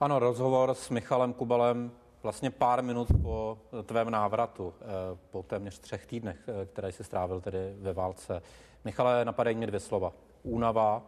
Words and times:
Ano, 0.00 0.18
rozhovor 0.18 0.74
s 0.74 0.90
Michalem 0.90 1.32
Kubalem 1.32 1.92
vlastně 2.22 2.50
pár 2.50 2.82
minut 2.82 3.08
po 3.22 3.58
tvém 3.82 4.10
návratu, 4.10 4.74
eh, 4.80 4.84
po 5.30 5.42
téměř 5.42 5.78
třech 5.78 6.06
týdnech, 6.06 6.48
eh, 6.48 6.66
které 6.66 6.92
jsi 6.92 7.04
strávil 7.04 7.40
tedy 7.40 7.74
ve 7.78 7.92
válce. 7.92 8.42
Michale, 8.84 9.24
napadají 9.24 9.56
mě 9.56 9.66
dvě 9.66 9.80
slova. 9.80 10.12
Únava 10.42 11.02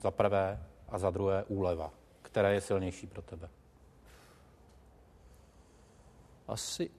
za 0.00 0.10
prvé 0.10 0.66
a 0.88 0.98
za 0.98 1.10
druhé 1.10 1.44
úleva. 1.44 1.90
Které 2.22 2.54
je 2.54 2.60
silnější 2.60 3.06
pro 3.06 3.22
tebe? 3.22 3.48
Asi 6.48 6.90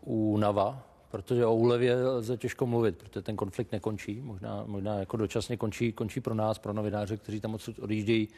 únava, 0.00 0.82
protože 1.12 1.46
o 1.46 1.54
úlevě 1.54 2.06
lze 2.06 2.36
těžko 2.36 2.66
mluvit, 2.66 2.96
protože 2.96 3.22
ten 3.22 3.36
konflikt 3.36 3.72
nekončí. 3.72 4.20
Možná, 4.20 4.64
možná 4.66 4.98
jako 4.98 5.16
dočasně 5.16 5.56
končí, 5.56 5.92
končí 5.92 6.20
pro 6.20 6.34
nás, 6.34 6.58
pro 6.58 6.72
novináře, 6.72 7.16
kteří 7.16 7.40
tam 7.40 7.54
odsud 7.54 7.78
odjíždějí. 7.78 8.28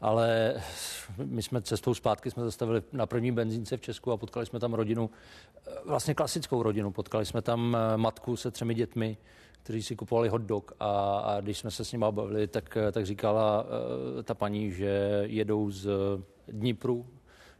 Ale 0.00 0.54
my 1.24 1.42
jsme 1.42 1.62
cestou 1.62 1.94
zpátky 1.94 2.30
jsme 2.30 2.44
zastavili 2.44 2.82
na 2.92 3.06
první 3.06 3.32
benzínce 3.32 3.76
v 3.76 3.80
Česku 3.80 4.12
a 4.12 4.16
potkali 4.16 4.46
jsme 4.46 4.60
tam 4.60 4.74
rodinu, 4.74 5.10
vlastně 5.84 6.14
klasickou 6.14 6.62
rodinu. 6.62 6.90
Potkali 6.90 7.26
jsme 7.26 7.42
tam 7.42 7.76
eh, 7.76 7.96
matku 7.96 8.36
se 8.36 8.50
třemi 8.50 8.74
dětmi, 8.74 9.16
kteří 9.62 9.82
si 9.82 9.96
kupovali 9.96 10.28
hot 10.28 10.42
dog 10.42 10.72
a, 10.80 11.18
a 11.18 11.40
když 11.40 11.58
jsme 11.58 11.70
se 11.70 11.84
s 11.84 11.92
nimi 11.92 12.04
bavili, 12.10 12.46
tak, 12.46 12.78
tak 12.92 13.06
říkala 13.06 13.62
uh, 13.62 14.22
ta 14.22 14.34
paní, 14.34 14.72
že 14.72 15.22
jedou 15.26 15.70
z 15.70 15.88
Dnipru, 16.48 17.06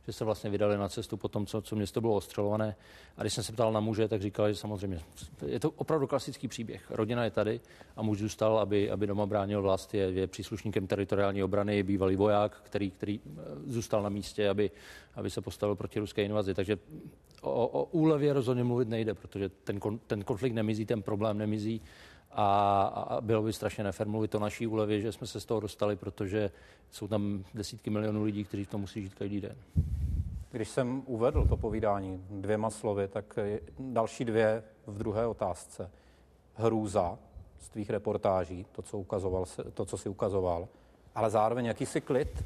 že 0.06 0.12
se 0.12 0.24
vlastně 0.24 0.50
vydali 0.50 0.78
na 0.78 0.88
cestu 0.88 1.16
po 1.16 1.28
tom, 1.28 1.46
co, 1.46 1.62
co 1.62 1.76
město 1.76 2.00
bylo 2.00 2.14
ostřelované. 2.14 2.76
A 3.16 3.20
když 3.20 3.34
jsem 3.34 3.44
se 3.44 3.52
ptal 3.52 3.72
na 3.72 3.80
muže, 3.80 4.08
tak 4.08 4.22
říkali, 4.22 4.52
že 4.54 4.60
samozřejmě 4.60 5.00
je 5.46 5.60
to 5.60 5.70
opravdu 5.70 6.06
klasický 6.06 6.48
příběh. 6.48 6.90
Rodina 6.90 7.24
je 7.24 7.30
tady 7.30 7.60
a 7.96 8.02
muž 8.02 8.18
zůstal, 8.18 8.58
aby, 8.58 8.90
aby 8.90 9.06
doma 9.06 9.27
bránil 9.27 9.62
vlast, 9.62 9.94
je, 9.94 10.10
je 10.10 10.27
příslušníkem 10.27 10.86
teritoriální 10.86 11.42
obrany, 11.42 11.77
je 11.77 11.82
bývalý 11.82 12.16
voják, 12.16 12.60
který, 12.62 12.90
který 12.90 13.20
eh, 13.27 13.40
zůstal 13.66 14.02
na 14.02 14.08
místě, 14.08 14.48
aby, 14.48 14.70
aby 15.14 15.30
se 15.30 15.40
postavil 15.40 15.77
proti 15.77 16.00
ruské 16.00 16.24
invazi. 16.24 16.55
Takže 16.55 16.78
o, 17.42 17.66
o 17.66 17.84
úlevě 17.84 18.33
rozhodně 18.33 18.64
mluvit 18.64 18.89
nejde, 18.89 19.14
protože 19.14 19.48
ten, 19.48 19.80
ten 20.06 20.24
konflikt 20.24 20.52
nemizí, 20.52 20.86
ten 20.86 21.02
problém 21.02 21.39
nemizí 21.39 21.80
a, 22.34 22.82
a 22.86 23.20
bylo 23.20 23.42
by 23.42 23.52
strašně 23.52 23.84
nefér 23.84 24.08
mluvit 24.08 24.34
o 24.34 24.38
naší 24.38 24.66
úlevě, 24.66 25.00
že 25.00 25.12
jsme 25.12 25.27
se 25.27 25.40
z 25.40 25.44
toho 25.44 25.60
dostali, 25.60 25.96
protože 25.96 26.50
jsou 26.90 27.08
tam 27.08 27.44
desítky 27.54 27.90
milionů 27.90 28.22
lidí, 28.24 28.44
kteří 28.44 28.66
to 28.66 28.78
musí 28.78 29.02
žít 29.02 29.14
každý 29.14 29.40
den. 29.40 29.56
Když 30.50 30.68
jsem 30.68 31.02
uvedl 31.06 31.46
to 31.46 31.56
povídání 31.56 32.24
dvěma 32.30 32.70
slovy, 32.70 33.08
tak 33.08 33.38
další 33.78 34.24
dvě 34.24 34.62
v 34.86 34.98
druhé 34.98 35.27
otázce. 35.27 35.90
Hrůza 36.55 37.18
z 37.60 37.68
tvých 37.68 37.90
reportáží, 37.90 38.66
to, 38.72 38.82
co, 38.82 38.98
ukazoval, 38.98 39.44
to, 39.74 39.84
co 39.84 39.98
jsi 39.98 40.08
ukazoval, 40.08 40.68
ale 41.14 41.30
zároveň 41.30 41.64
jakýsi 41.64 42.00
klid 42.00 42.44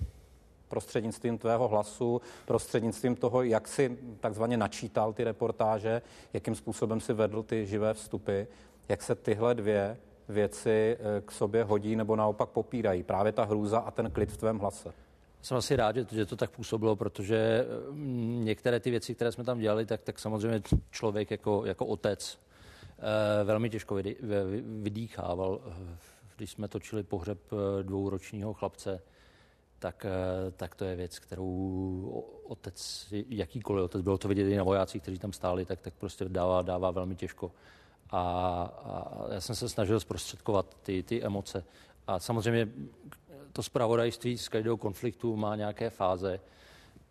prostřednictvím 0.68 1.38
tvého 1.38 1.68
hlasu, 1.68 2.20
prostřednictvím 2.46 3.16
toho, 3.16 3.42
jak 3.42 3.68
si 3.68 3.98
takzvaně 4.20 4.56
načítal 4.56 5.12
ty 5.12 5.24
reportáže, 5.24 6.02
jakým 6.32 6.54
způsobem 6.54 7.00
si 7.00 7.12
vedl 7.12 7.42
ty 7.42 7.66
živé 7.66 7.94
vstupy, 7.94 8.42
jak 8.88 9.02
se 9.02 9.14
tyhle 9.14 9.54
dvě 9.54 9.96
věci 10.28 10.96
eh, 11.00 11.20
k 11.20 11.32
sobě 11.32 11.64
hodí 11.64 11.96
nebo 11.96 12.16
naopak 12.16 12.48
popírají. 12.48 13.02
Právě 13.02 13.32
ta 13.32 13.44
hrůza 13.44 13.78
a 13.78 13.90
ten 13.90 14.10
klid 14.10 14.32
v 14.32 14.36
tvém 14.36 14.58
hlase. 14.58 14.92
Jsem 15.42 15.56
asi 15.56 15.76
rád, 15.76 15.96
že 15.96 16.26
to, 16.26 16.36
tak 16.36 16.50
působilo, 16.50 16.96
protože 16.96 17.66
mm, 17.90 18.44
některé 18.44 18.80
ty 18.80 18.90
věci, 18.90 19.14
které 19.14 19.32
jsme 19.32 19.44
tam 19.44 19.60
dělali, 19.60 19.86
tak, 19.86 20.02
tak 20.02 20.18
samozřejmě 20.18 20.62
člověk 20.90 21.30
jako, 21.30 21.62
jako 21.66 21.86
otec 21.86 22.38
eh, 22.98 23.44
velmi 23.44 23.70
těžko 23.70 23.94
vydý, 23.94 24.16
vydýchával. 24.82 25.60
Když 26.36 26.50
jsme 26.50 26.68
točili 26.68 27.02
pohřeb 27.02 27.38
eh, 27.52 27.82
dvouročního 27.82 28.54
chlapce, 28.54 29.02
tak, 29.80 30.06
tak 30.56 30.74
to 30.74 30.84
je 30.84 30.96
věc, 30.96 31.18
kterou 31.18 32.24
otec, 32.44 33.06
jakýkoliv 33.28 33.84
otec, 33.84 34.02
bylo 34.02 34.18
to 34.18 34.28
vidět 34.28 34.50
i 34.50 34.56
na 34.56 34.64
vojácích, 34.64 35.02
kteří 35.02 35.18
tam 35.18 35.32
stáli, 35.32 35.64
tak, 35.64 35.80
tak 35.80 35.94
prostě 35.94 36.24
dává, 36.28 36.62
dává 36.62 36.90
velmi 36.90 37.16
těžko. 37.16 37.52
A, 38.10 38.20
a 38.84 39.26
já 39.34 39.40
jsem 39.40 39.54
se 39.54 39.68
snažil 39.68 40.00
zprostředkovat 40.00 40.76
ty, 40.82 41.02
ty 41.02 41.22
emoce. 41.22 41.64
A 42.06 42.18
samozřejmě 42.18 42.68
to 43.52 43.62
zpravodajství 43.62 44.38
z 44.38 44.48
každého 44.48 44.76
konfliktu 44.76 45.36
má 45.36 45.56
nějaké 45.56 45.90
fáze. 45.90 46.40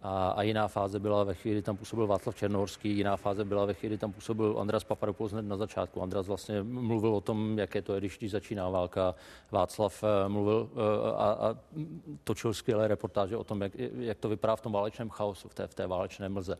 A, 0.01 0.29
a 0.29 0.41
jiná 0.41 0.67
fáze 0.67 0.99
byla 0.99 1.23
ve 1.23 1.33
chvíli, 1.33 1.55
kdy 1.55 1.61
tam 1.61 1.77
působil 1.77 2.07
Václav 2.07 2.35
Černohorský, 2.35 2.89
jiná 2.89 3.17
fáze 3.17 3.45
byla 3.45 3.65
ve 3.65 3.73
chvíli, 3.73 3.95
kdy 3.95 3.97
tam 3.97 4.13
působil 4.13 4.57
Andras 4.59 4.83
Papadopoulos 4.83 5.33
na 5.41 5.57
začátku. 5.57 6.01
Andras 6.01 6.27
vlastně 6.27 6.63
mluvil 6.63 7.15
o 7.15 7.21
tom, 7.21 7.59
jaké 7.59 7.81
to 7.81 7.93
je, 7.93 7.99
když, 7.99 8.17
když 8.17 8.31
začíná 8.31 8.69
válka. 8.69 9.15
Václav 9.51 10.03
eh, 10.03 10.29
mluvil 10.29 10.69
eh, 10.73 11.11
a, 11.11 11.31
a 11.31 11.55
točil 12.23 12.53
skvělé 12.53 12.87
reportáže 12.87 13.37
o 13.37 13.43
tom, 13.43 13.61
jak, 13.61 13.71
jak 13.99 14.17
to 14.17 14.29
vypadá 14.29 14.55
v 14.55 14.61
tom 14.61 14.71
válečném 14.71 15.09
chaosu, 15.09 15.49
v 15.49 15.53
té, 15.53 15.67
v 15.67 15.73
té 15.73 15.87
válečné 15.87 16.29
mlze. 16.29 16.57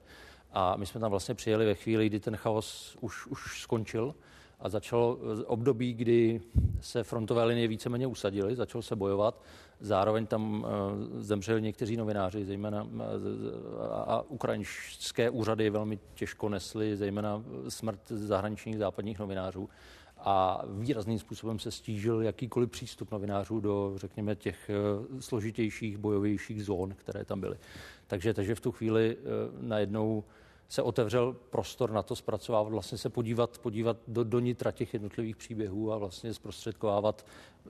A 0.52 0.76
my 0.76 0.86
jsme 0.86 1.00
tam 1.00 1.12
vlastně 1.12 1.36
přijeli 1.36 1.66
ve 1.66 1.76
chvíli, 1.76 2.10
kdy 2.10 2.20
ten 2.20 2.36
chaos 2.36 2.98
už, 3.02 3.28
už 3.28 3.62
skončil 3.62 4.16
a 4.60 4.70
začalo 4.70 5.18
období, 5.46 5.94
kdy 5.94 6.42
se 6.82 7.04
frontové 7.04 7.44
linie 7.44 7.68
víceméně 7.68 8.08
usadily, 8.08 8.56
začalo 8.56 8.82
se 8.82 8.96
bojovat. 8.96 9.42
Zároveň 9.80 10.28
tam 10.28 10.64
uh, 10.64 10.68
zemřeli 11.22 11.62
někteří 11.62 11.98
novináři, 11.98 12.46
zejména 12.46 12.84
uh, 12.84 12.92
a 13.92 14.22
ukrajinské 14.30 15.30
úřady 15.30 15.70
velmi 15.70 16.00
těžko 16.14 16.50
nesly, 16.50 16.98
zejména 16.98 17.44
smrt 17.70 18.00
zahraničních 18.08 18.78
západních 18.78 19.20
novinářů 19.20 19.70
a 20.30 20.62
výrazným 20.68 21.20
způsobem 21.20 21.60
se 21.60 21.72
stížil 21.72 22.22
jakýkoliv 22.22 22.70
přístup 22.70 23.12
novinářů 23.12 23.60
do, 23.60 23.94
řekněme, 23.96 24.36
těch 24.36 24.72
uh, 25.10 25.20
složitějších, 25.20 25.98
bojovějších 25.98 26.66
zón, 26.66 26.94
které 26.98 27.26
tam 27.26 27.42
byly. 27.42 27.58
Takže, 28.08 28.34
takže 28.34 28.56
v 28.56 28.62
tu 28.62 28.72
chvíli 28.72 29.18
najednou 29.60 30.24
se 30.70 30.82
otevřel 30.82 31.36
prostor 31.50 31.92
na 31.92 32.04
to 32.04 32.16
zpracovávat, 32.16 32.72
vlastně 32.72 32.98
se 32.98 33.10
podívat, 33.10 33.58
podívat 33.58 33.98
do, 34.08 34.24
do 34.24 34.40
nitra 34.40 34.72
těch 34.72 34.94
jednotlivých 34.94 35.36
příběhů 35.36 35.94
a 35.94 35.98
vlastně 35.98 36.34
zprostředkovávat 36.34 37.26
eh, 37.66 37.70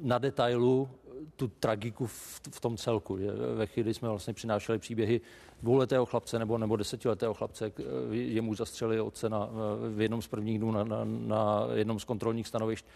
na 0.00 0.18
detailu 0.18 0.88
tu 1.36 1.48
tragiku 1.48 2.06
v, 2.06 2.40
v 2.50 2.60
tom 2.60 2.76
celku. 2.76 3.18
Ve 3.54 3.66
chvíli 3.66 3.94
jsme 3.94 4.08
vlastně 4.08 4.34
přinášeli 4.34 4.78
příběhy 4.78 5.20
dvouletého 5.62 6.06
chlapce 6.06 6.38
nebo, 6.38 6.58
nebo 6.58 6.76
desetiletého 6.76 7.34
chlapce, 7.34 7.72
jemu 8.10 8.54
zastřeli 8.54 9.00
otce 9.00 9.28
na, 9.28 9.48
v 9.94 10.00
jednom 10.00 10.22
z 10.22 10.28
prvních 10.28 10.58
dnů 10.58 10.70
na, 10.70 10.84
na, 10.84 11.04
na 11.04 11.66
jednom 11.74 12.00
z 12.00 12.04
kontrolních 12.04 12.48
stanovišť, 12.48 12.86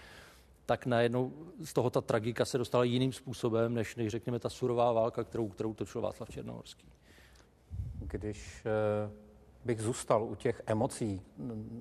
tak 0.66 0.86
najednou 0.86 1.32
z 1.64 1.72
toho 1.72 1.90
ta 1.90 2.00
tragika 2.00 2.44
se 2.44 2.58
dostala 2.58 2.84
jiným 2.84 3.12
způsobem, 3.12 3.74
než, 3.74 3.96
než 3.96 4.08
řekněme 4.08 4.38
ta 4.38 4.48
surová 4.48 4.92
válka, 4.92 5.24
kterou, 5.24 5.48
kterou 5.48 5.74
točil 5.74 6.00
Václav 6.00 6.30
Černohorský 6.30 6.92
když 8.12 8.62
eh, 8.66 9.10
bych 9.64 9.80
zůstal 9.80 10.24
u 10.24 10.34
těch 10.34 10.62
emocí 10.66 11.22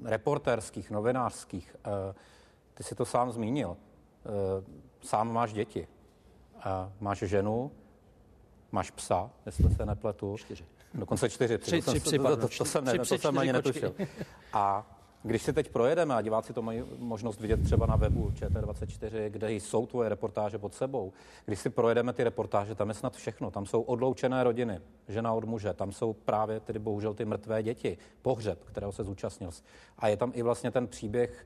reportérských, 0.04 0.92
novinářských, 0.92 1.76
eh, 1.86 2.14
ty 2.74 2.84
si 2.84 2.96
to 2.96 3.06
sám 3.06 3.32
zmínil. 3.32 3.78
Eh, 3.78 4.64
sám 5.02 5.34
máš 5.34 5.54
děti, 5.54 5.88
máš 7.00 7.20
ženu, 7.20 7.72
máš 8.72 8.92
psa, 8.92 9.30
jestli 9.46 9.76
se 9.76 9.86
nepletu. 9.86 10.38
Čtyři. 10.38 10.66
Dokonce 10.94 11.30
čtyři. 11.30 11.58
Tři, 11.58 11.82
tři, 11.82 12.00
tři, 12.00 12.18
to, 12.18 12.24
to, 12.24 12.38
to, 12.38 12.48
to, 12.58 12.66
jsem, 12.66 12.86
ne, 12.86 13.00
to 13.00 13.18
jsem 13.18 13.38
ani 13.38 13.54
netušil. 13.54 13.94
A 14.54 14.98
když 15.24 15.42
si 15.42 15.54
teď 15.54 15.70
projedeme, 15.70 16.16
a 16.16 16.22
diváci 16.22 16.54
to 16.54 16.62
mají 16.62 16.84
možnost 16.98 17.40
vidět 17.40 17.64
třeba 17.64 17.86
na 17.86 17.96
webu 17.96 18.30
ČT24, 18.30 19.30
kde 19.30 19.54
jsou 19.54 19.86
tvoje 19.86 20.10
reportáže 20.10 20.58
pod 20.58 20.74
sebou, 20.74 21.14
když 21.46 21.60
si 21.60 21.70
projedeme 21.70 22.14
ty 22.14 22.24
reportáže, 22.24 22.76
tam 22.76 22.90
je 22.90 22.94
snad 22.94 23.16
všechno. 23.16 23.52
Tam 23.52 23.66
jsou 23.66 23.82
odloučené 23.82 24.44
rodiny, 24.44 24.80
žena 25.08 25.34
od 25.34 25.46
muže, 25.46 25.74
tam 25.74 25.92
jsou 25.92 26.14
právě 26.14 26.60
tedy 26.60 26.80
bohužel 26.80 27.14
ty 27.14 27.26
mrtvé 27.26 27.64
děti, 27.64 27.98
pohřeb, 28.22 28.64
kterého 28.64 28.92
se 28.92 29.04
zúčastnil. 29.04 29.50
A 30.00 30.08
je 30.08 30.18
tam 30.18 30.32
i 30.36 30.42
vlastně 30.42 30.72
ten 30.72 30.88
příběh, 30.88 31.46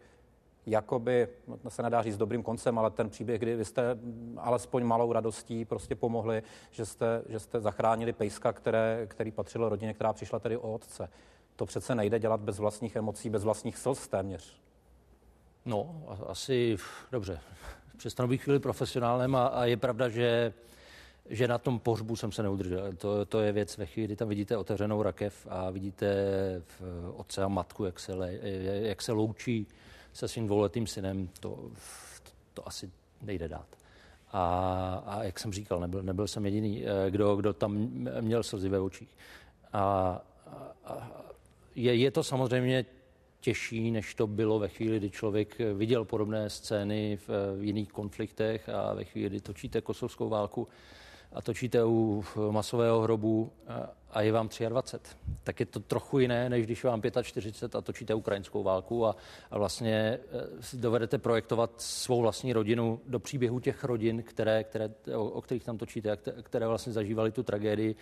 jakoby, 0.66 1.28
no, 1.48 1.70
se 1.70 1.84
nedá 1.84 2.02
říct 2.02 2.18
dobrým 2.18 2.44
koncem, 2.44 2.80
ale 2.80 2.92
ten 2.92 3.10
příběh, 3.10 3.40
kdy 3.40 3.56
vy 3.56 3.66
jste 3.66 3.98
alespoň 4.38 4.84
malou 4.84 5.14
radostí 5.14 5.66
prostě 5.66 5.96
pomohli, 5.96 6.44
že 6.72 6.86
jste, 6.86 7.22
že 7.30 7.40
jste 7.40 7.62
zachránili 7.62 8.14
pejska, 8.14 8.54
které, 8.54 9.08
který 9.08 9.32
patřil 9.32 9.70
rodině, 9.70 9.94
která 9.94 10.14
přišla 10.14 10.40
tedy 10.40 10.58
o 10.58 10.74
otce. 10.74 11.10
To 11.56 11.66
přece 11.66 11.96
nejde 11.96 12.20
dělat 12.20 12.40
bez 12.40 12.60
vlastních 12.60 12.96
emocí, 12.96 13.30
bez 13.30 13.44
vlastních 13.44 13.78
slz 13.78 14.08
téměř. 14.08 14.56
No, 15.66 16.04
asi 16.28 16.78
dobře. 17.12 17.40
Přestanu 17.98 18.30
být 18.30 18.38
chvíli 18.38 18.60
profesionálem 18.60 19.36
a, 19.36 19.48
a 19.48 19.66
je 19.66 19.78
pravda, 19.78 20.10
že 20.10 20.54
že 21.30 21.48
na 21.48 21.58
tom 21.58 21.80
pohřbu 21.80 22.16
jsem 22.16 22.32
se 22.32 22.44
neudržel. 22.44 22.94
To, 22.94 23.26
to 23.26 23.40
je 23.40 23.52
věc 23.52 23.78
ve 23.78 23.86
chvíli, 23.86 24.08
kdy 24.08 24.16
tam 24.16 24.30
vidíte 24.30 24.58
otevřenou 24.58 25.04
rakev 25.04 25.48
a 25.50 25.70
vidíte 25.70 26.08
otce 27.16 27.44
a 27.44 27.48
matku, 27.48 27.86
jak 27.86 28.00
se, 28.00 28.14
le, 28.14 28.34
jak 28.64 29.02
se 29.02 29.12
loučí 29.12 29.68
se 30.16 30.28
svým 30.28 30.48
dvouletým 30.48 30.88
synem, 30.88 31.30
to, 31.40 31.60
to, 32.54 32.68
asi 32.68 32.92
nejde 33.22 33.48
dát. 33.48 33.68
A, 34.32 35.04
a 35.06 35.24
jak 35.24 35.40
jsem 35.40 35.54
říkal, 35.54 35.80
nebyl, 35.80 36.04
nebyl 36.04 36.28
jsem 36.28 36.46
jediný, 36.46 36.86
eh, 36.86 37.12
kdo, 37.12 37.36
kdo 37.36 37.54
tam 37.54 37.74
měl 38.22 38.44
slzy 38.44 38.70
ve 38.70 38.80
očích. 38.80 39.18
A, 39.74 39.80
a, 40.48 40.74
a 40.86 41.12
je, 41.76 41.96
je 41.96 42.12
to 42.12 42.24
samozřejmě 42.24 42.86
těžší, 43.40 43.92
než 43.92 44.16
to 44.16 44.28
bylo 44.28 44.60
ve 44.60 44.68
chvíli, 44.68 44.98
kdy 44.98 45.10
člověk 45.10 45.58
viděl 45.74 46.06
podobné 46.06 46.50
scény 46.50 47.18
v, 47.28 47.30
v 47.60 47.64
jiných 47.64 47.92
konfliktech 47.92 48.70
a 48.70 48.94
ve 48.94 49.04
chvíli, 49.04 49.30
kdy 49.30 49.42
točíte 49.42 49.82
kosovskou 49.82 50.30
válku. 50.30 50.68
a 51.34 51.42
točíte 51.42 51.86
u 51.86 52.24
masového 52.52 53.02
hrobu 53.02 53.52
a 54.16 54.22
je 54.22 54.32
vám 54.32 54.50
23, 54.70 55.16
tak 55.44 55.60
je 55.60 55.66
to 55.66 55.80
trochu 55.80 56.20
jiné, 56.20 56.50
než 56.50 56.66
když 56.66 56.84
vám 56.84 57.02
45 57.22 57.76
a 57.76 57.82
točíte 57.82 58.14
ukrajinskou 58.14 58.64
válku 58.64 59.06
a, 59.06 59.16
a 59.52 59.58
vlastně 59.58 60.20
si 60.60 60.78
dovedete 60.78 61.18
projektovat 61.18 61.72
svou 61.82 62.22
vlastní 62.22 62.54
rodinu 62.54 63.02
do 63.08 63.20
příběhu 63.20 63.60
těch 63.60 63.84
rodin, 63.84 64.24
které, 64.24 64.64
které, 64.64 64.90
o, 65.16 65.24
o 65.24 65.42
kterých 65.42 65.64
tam 65.64 65.78
točíte, 65.78 66.18
které 66.44 66.68
vlastně 66.68 66.94
zažívali 66.94 67.32
tu 67.32 67.44
tragédii 67.44 67.96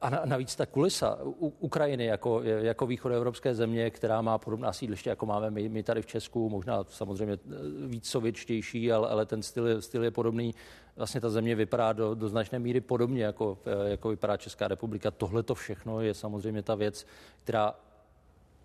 a 0.00 0.26
navíc 0.26 0.56
ta 0.56 0.66
kulisa 0.66 1.18
u 1.24 1.52
Ukrajiny 1.58 2.04
jako, 2.04 2.42
jako 2.42 2.86
východoevropské 2.86 3.54
země, 3.54 3.90
která 3.90 4.22
má 4.22 4.38
podobná 4.38 4.72
sídliště, 4.72 5.10
jako 5.10 5.26
máme 5.26 5.50
my, 5.50 5.68
my 5.68 5.82
tady 5.82 6.02
v 6.02 6.06
Česku, 6.06 6.48
možná 6.48 6.84
samozřejmě 6.84 7.34
eh, 7.34 7.56
víc 7.86 8.08
sovětštější, 8.08 8.92
ale, 8.92 9.08
ale 9.08 9.26
ten 9.26 9.42
styl, 9.42 9.82
styl 9.82 10.04
je 10.04 10.10
podobný. 10.10 10.54
Vlastně 10.96 11.20
ta 11.20 11.30
země 11.30 11.54
vypadá 11.54 11.92
do, 11.92 12.14
do 12.14 12.28
značné 12.28 12.58
míry 12.58 12.80
podobně, 12.80 13.24
jako, 13.24 13.58
eh, 13.66 13.90
jako 13.90 14.08
vypadá 14.08 14.36
Česká 14.36 14.68
republika. 14.68 15.10
Tohle 15.10 15.42
to 15.42 15.54
všechno 15.54 16.00
je 16.00 16.14
samozřejmě 16.14 16.62
ta 16.62 16.74
věc, 16.74 17.06
která 17.44 17.74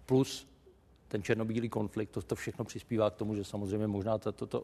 plus 0.05 0.47
ten 1.07 1.23
černobílý 1.23 1.69
konflikt, 1.69 2.09
to, 2.09 2.21
to 2.21 2.35
všechno 2.35 2.65
přispívá 2.65 3.09
k 3.09 3.15
tomu, 3.15 3.35
že 3.35 3.43
samozřejmě 3.43 3.87
možná 3.87 4.17
to, 4.17 4.31
to, 4.31 4.45
to 4.45 4.63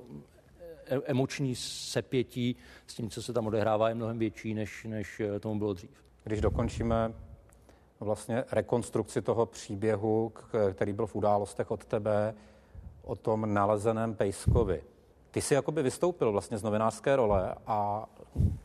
e, 0.86 0.96
emoční 1.06 1.56
sepětí 1.56 2.56
s 2.88 2.94
tím, 2.94 3.10
co 3.10 3.24
se 3.24 3.34
tam 3.34 3.48
odehrává, 3.48 3.90
je 3.90 3.96
mnohem 3.96 4.20
větší, 4.20 4.54
než, 4.54 4.84
než 4.84 5.20
eh, 5.20 5.40
tomu 5.40 5.60
bylo 5.60 5.74
dřív 5.74 6.04
když 6.24 6.42
dokončíme 6.42 7.14
vlastně 8.00 8.44
rekonstrukci 8.52 9.22
toho 9.22 9.46
příběhu, 9.46 10.34
který 10.74 10.94
byl 10.94 11.08
v 11.08 11.16
událostech 11.16 11.72
od 11.72 11.86
tebe, 11.86 12.34
o 13.04 13.16
tom 13.16 13.54
nalezeném 13.54 14.16
Pejskovi. 14.16 14.84
Ty 15.34 15.42
jsi 15.42 15.54
jakoby 15.54 15.84
vystoupil 15.84 16.32
vlastně 16.32 16.58
z 16.58 16.64
novinářské 16.64 17.16
role 17.16 17.56
a 17.68 18.06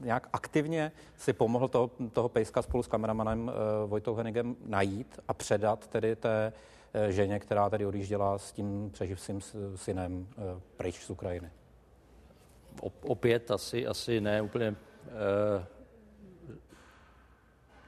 nějak 0.01 0.29
aktivně 0.33 0.93
si 1.17 1.33
pomohl 1.33 1.69
toho, 1.69 1.91
toho 2.13 2.29
Pejska 2.29 2.63
spolu 2.63 2.83
s 2.83 2.87
kameramanem 2.87 3.49
uh, 3.49 3.91
Vojtou 3.91 4.15
Henigem 4.15 4.57
najít 4.67 5.21
a 5.29 5.35
předat 5.35 5.89
tedy 5.89 6.17
té 6.17 6.53
uh, 6.95 7.11
ženě, 7.11 7.39
která 7.39 7.71
tady 7.71 7.87
odjížděla 7.87 8.39
s 8.39 8.53
tím 8.53 8.91
přeživším 8.93 9.41
synem 9.75 10.27
uh, 10.37 10.45
pryč 10.77 11.05
z 11.05 11.11
Ukrajiny. 11.11 11.51
Opět 13.03 13.51
asi, 13.51 13.87
asi 13.87 14.21
ne 14.21 14.43
úplně 14.43 14.71
uh 14.71 15.78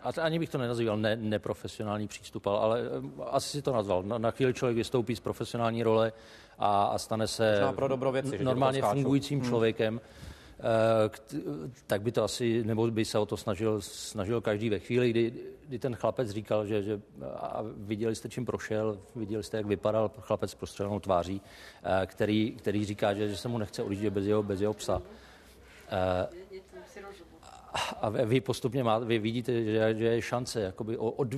a 0.03 0.23
ani 0.23 0.39
bych 0.39 0.49
to 0.49 0.59
nenazýval 0.59 0.97
ne, 0.97 1.17
neprofesionální 1.17 2.09
přístup, 2.09 2.47
ale 2.47 2.81
eh, 2.81 3.23
asi 3.31 3.49
si 3.49 3.63
to 3.63 3.73
nazval. 3.73 4.03
Na, 4.03 4.19
na 4.19 4.31
chvíli 4.31 4.55
člověk 4.55 4.77
vystoupí 4.77 5.17
z 5.17 5.21
profesionální 5.21 5.83
role 5.83 6.13
a, 6.59 6.83
a 6.83 6.99
stane 6.99 7.27
se 7.27 7.61
pro 7.97 8.13
věci, 8.13 8.45
normálně 8.45 8.83
fungujícím 8.83 9.41
hmm. 9.41 9.49
člověkem. 9.49 10.01
Uh, 10.61 10.67
tak 11.87 12.03
by 12.03 12.13
to 12.13 12.25
asi, 12.25 12.65
nebo 12.65 12.91
by 12.91 13.05
se 13.05 13.19
o 13.19 13.27
to 13.27 13.37
snažil, 13.37 13.81
snažil 13.81 14.41
každý 14.41 14.71
ve 14.71 14.79
chvíli, 14.79 15.11
kdy, 15.11 15.33
kdy 15.69 15.79
ten 15.79 15.97
chlapec 15.97 16.31
říkal, 16.31 16.67
že, 16.67 16.83
že 16.83 17.01
a 17.37 17.61
viděli 17.77 18.15
jste, 18.15 18.29
čím 18.29 18.47
prošel, 18.47 18.99
viděli 19.17 19.43
jste, 19.43 19.57
jak 19.57 19.67
vypadal 19.67 20.11
chlapec 20.21 20.51
s 20.51 20.55
prostřelenou 20.55 21.01
tváří, 21.01 21.41
uh, 21.41 22.07
který, 22.07 22.53
který 22.53 22.85
říká, 22.85 23.15
že, 23.15 23.29
že 23.29 23.37
se 23.37 23.49
mu 23.49 23.59
nechce 23.59 23.83
odjíždět 23.83 24.13
bez 24.13 24.25
jeho, 24.25 24.43
bez 24.43 24.61
jeho 24.61 24.75
psa. 24.75 24.97
Uh, 24.97 25.03
a 28.01 28.09
vy 28.11 28.41
postupně 28.41 28.85
máte, 28.85 29.05
vy 29.05 29.19
vidíte, 29.19 29.65
že, 29.65 29.95
že 29.99 30.05
je 30.05 30.23
šance 30.23 30.61
jakoby 30.61 30.97
od, 30.97 31.29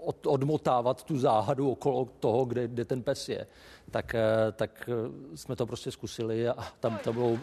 od, 0.00 0.26
odmotávat 0.26 1.02
tu 1.02 1.18
záhadu 1.18 1.70
okolo 1.70 2.08
toho, 2.20 2.44
kde, 2.44 2.68
kde 2.68 2.84
ten 2.84 3.02
pes 3.02 3.28
je 3.28 3.46
tak, 3.90 4.14
eh, 4.14 4.52
tak 4.52 4.90
eh, 4.92 5.36
jsme 5.36 5.56
to 5.56 5.66
prostě 5.66 5.90
zkusili 5.90 6.48
a 6.48 6.66
tam 6.80 6.98
to 7.04 7.12
bylo 7.12 7.38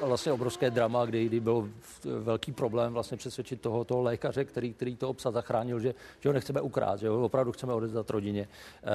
vlastně 0.00 0.32
obrovské 0.32 0.70
drama, 0.70 1.04
kdy, 1.04 1.26
kdy 1.26 1.40
byl 1.40 1.70
velký 2.04 2.52
problém 2.52 2.92
vlastně 2.92 3.16
přesvědčit 3.16 3.60
toho, 3.60 3.84
toho 3.84 4.02
lékaře, 4.02 4.44
který, 4.44 4.74
který 4.74 4.96
to 4.96 5.08
obsah 5.08 5.32
zachránil, 5.32 5.80
že, 5.80 5.94
že 6.20 6.28
ho 6.28 6.32
nechceme 6.32 6.60
ukrát, 6.60 7.00
že 7.00 7.08
ho 7.08 7.24
opravdu 7.24 7.52
chceme 7.52 7.72
odezdat 7.72 8.10
rodině. 8.10 8.48
Eh, 8.82 8.88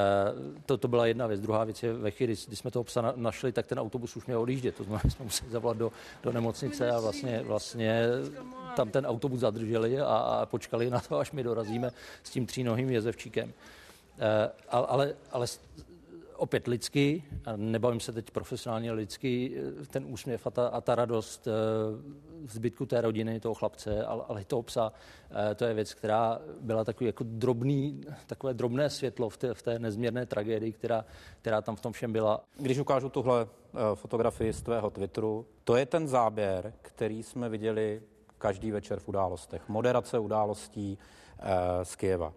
to, 0.66 0.78
to 0.78 0.88
byla 0.88 1.06
jedna 1.06 1.28
věc. 1.28 1.42
Druhá 1.42 1.63
věc 1.63 1.84
je, 1.84 1.94
ve 1.94 2.12
chvíli, 2.12 2.36
kdy 2.48 2.56
jsme 2.56 2.72
toho 2.72 2.84
psa 2.84 3.13
našli, 3.16 3.51
tak 3.51 3.68
ten 3.68 3.80
autobus 3.80 4.16
už 4.16 4.25
měl 4.25 4.42
odjíždět. 4.42 4.75
To 4.75 4.84
znamená, 4.84 5.10
jsme 5.10 5.25
museli 5.25 5.51
zavolat 5.51 5.78
do, 5.78 5.92
do 6.24 6.31
nemocnice 6.31 6.92
a 6.92 7.00
vlastně, 7.00 7.44
vlastně 7.46 8.07
tam 8.75 8.89
ten 8.89 9.06
autobus 9.06 9.39
zadrželi 9.39 10.00
a, 10.00 10.06
a 10.06 10.46
počkali 10.46 10.89
na 10.89 11.00
to, 11.00 11.19
až 11.19 11.31
my 11.31 11.44
dorazíme 11.44 11.92
s 12.24 12.30
tím 12.30 12.46
třínohým 12.46 12.89
jezevčíkem. 12.89 13.54
ale, 14.69 15.16
ale 15.31 15.48
opět 16.44 16.68
lidsky, 16.68 17.24
a 17.45 17.56
nebavím 17.56 18.00
se 18.00 18.12
teď 18.12 18.31
profesionálně 18.31 18.92
lidsky, 18.92 19.62
ten 19.88 20.06
úsměv 20.07 20.48
a 20.48 20.51
ta, 20.51 20.68
a 20.68 20.81
ta 20.81 20.95
radost 20.95 21.48
eh, 21.48 21.51
zbytku 22.48 22.86
té 22.86 23.01
rodiny, 23.01 23.40
toho 23.40 23.54
chlapce, 23.54 24.06
ale, 24.06 24.24
ale 24.28 24.45
toho 24.45 24.63
psa, 24.63 24.92
eh, 25.51 25.56
to 25.56 25.66
je 25.66 25.74
věc, 25.74 25.94
která 25.94 26.40
byla 26.62 26.84
takový 26.84 27.06
jako 27.06 27.24
drobný, 27.28 28.01
takové 28.28 28.54
drobné 28.54 28.90
světlo 28.90 29.30
v 29.30 29.38
té, 29.38 29.54
v 29.54 29.62
té 29.62 29.80
nezměrné 29.80 30.25
tragédii, 30.25 30.72
která, 30.72 31.06
která 31.42 31.62
tam 31.62 31.75
v 31.75 31.81
tom 31.81 31.94
všem 31.94 32.13
byla. 32.13 32.44
Když 32.60 32.80
ukážu 32.80 33.10
tuhle 33.10 33.48
eh, 33.48 33.78
fotografii 33.96 34.54
z 34.54 34.62
tvého 34.62 34.89
Twitteru, 34.89 35.46
to 35.63 35.75
je 35.75 35.86
ten 35.86 36.07
záběr, 36.07 36.74
který 36.81 37.24
jsme 37.24 37.50
viděli 37.50 38.01
každý 38.38 38.72
večer 38.72 39.00
v 39.00 39.07
událostech. 39.07 39.69
Moderace 39.69 40.19
událostí 40.19 40.98
z 41.84 41.96
Kieva. 41.96 42.34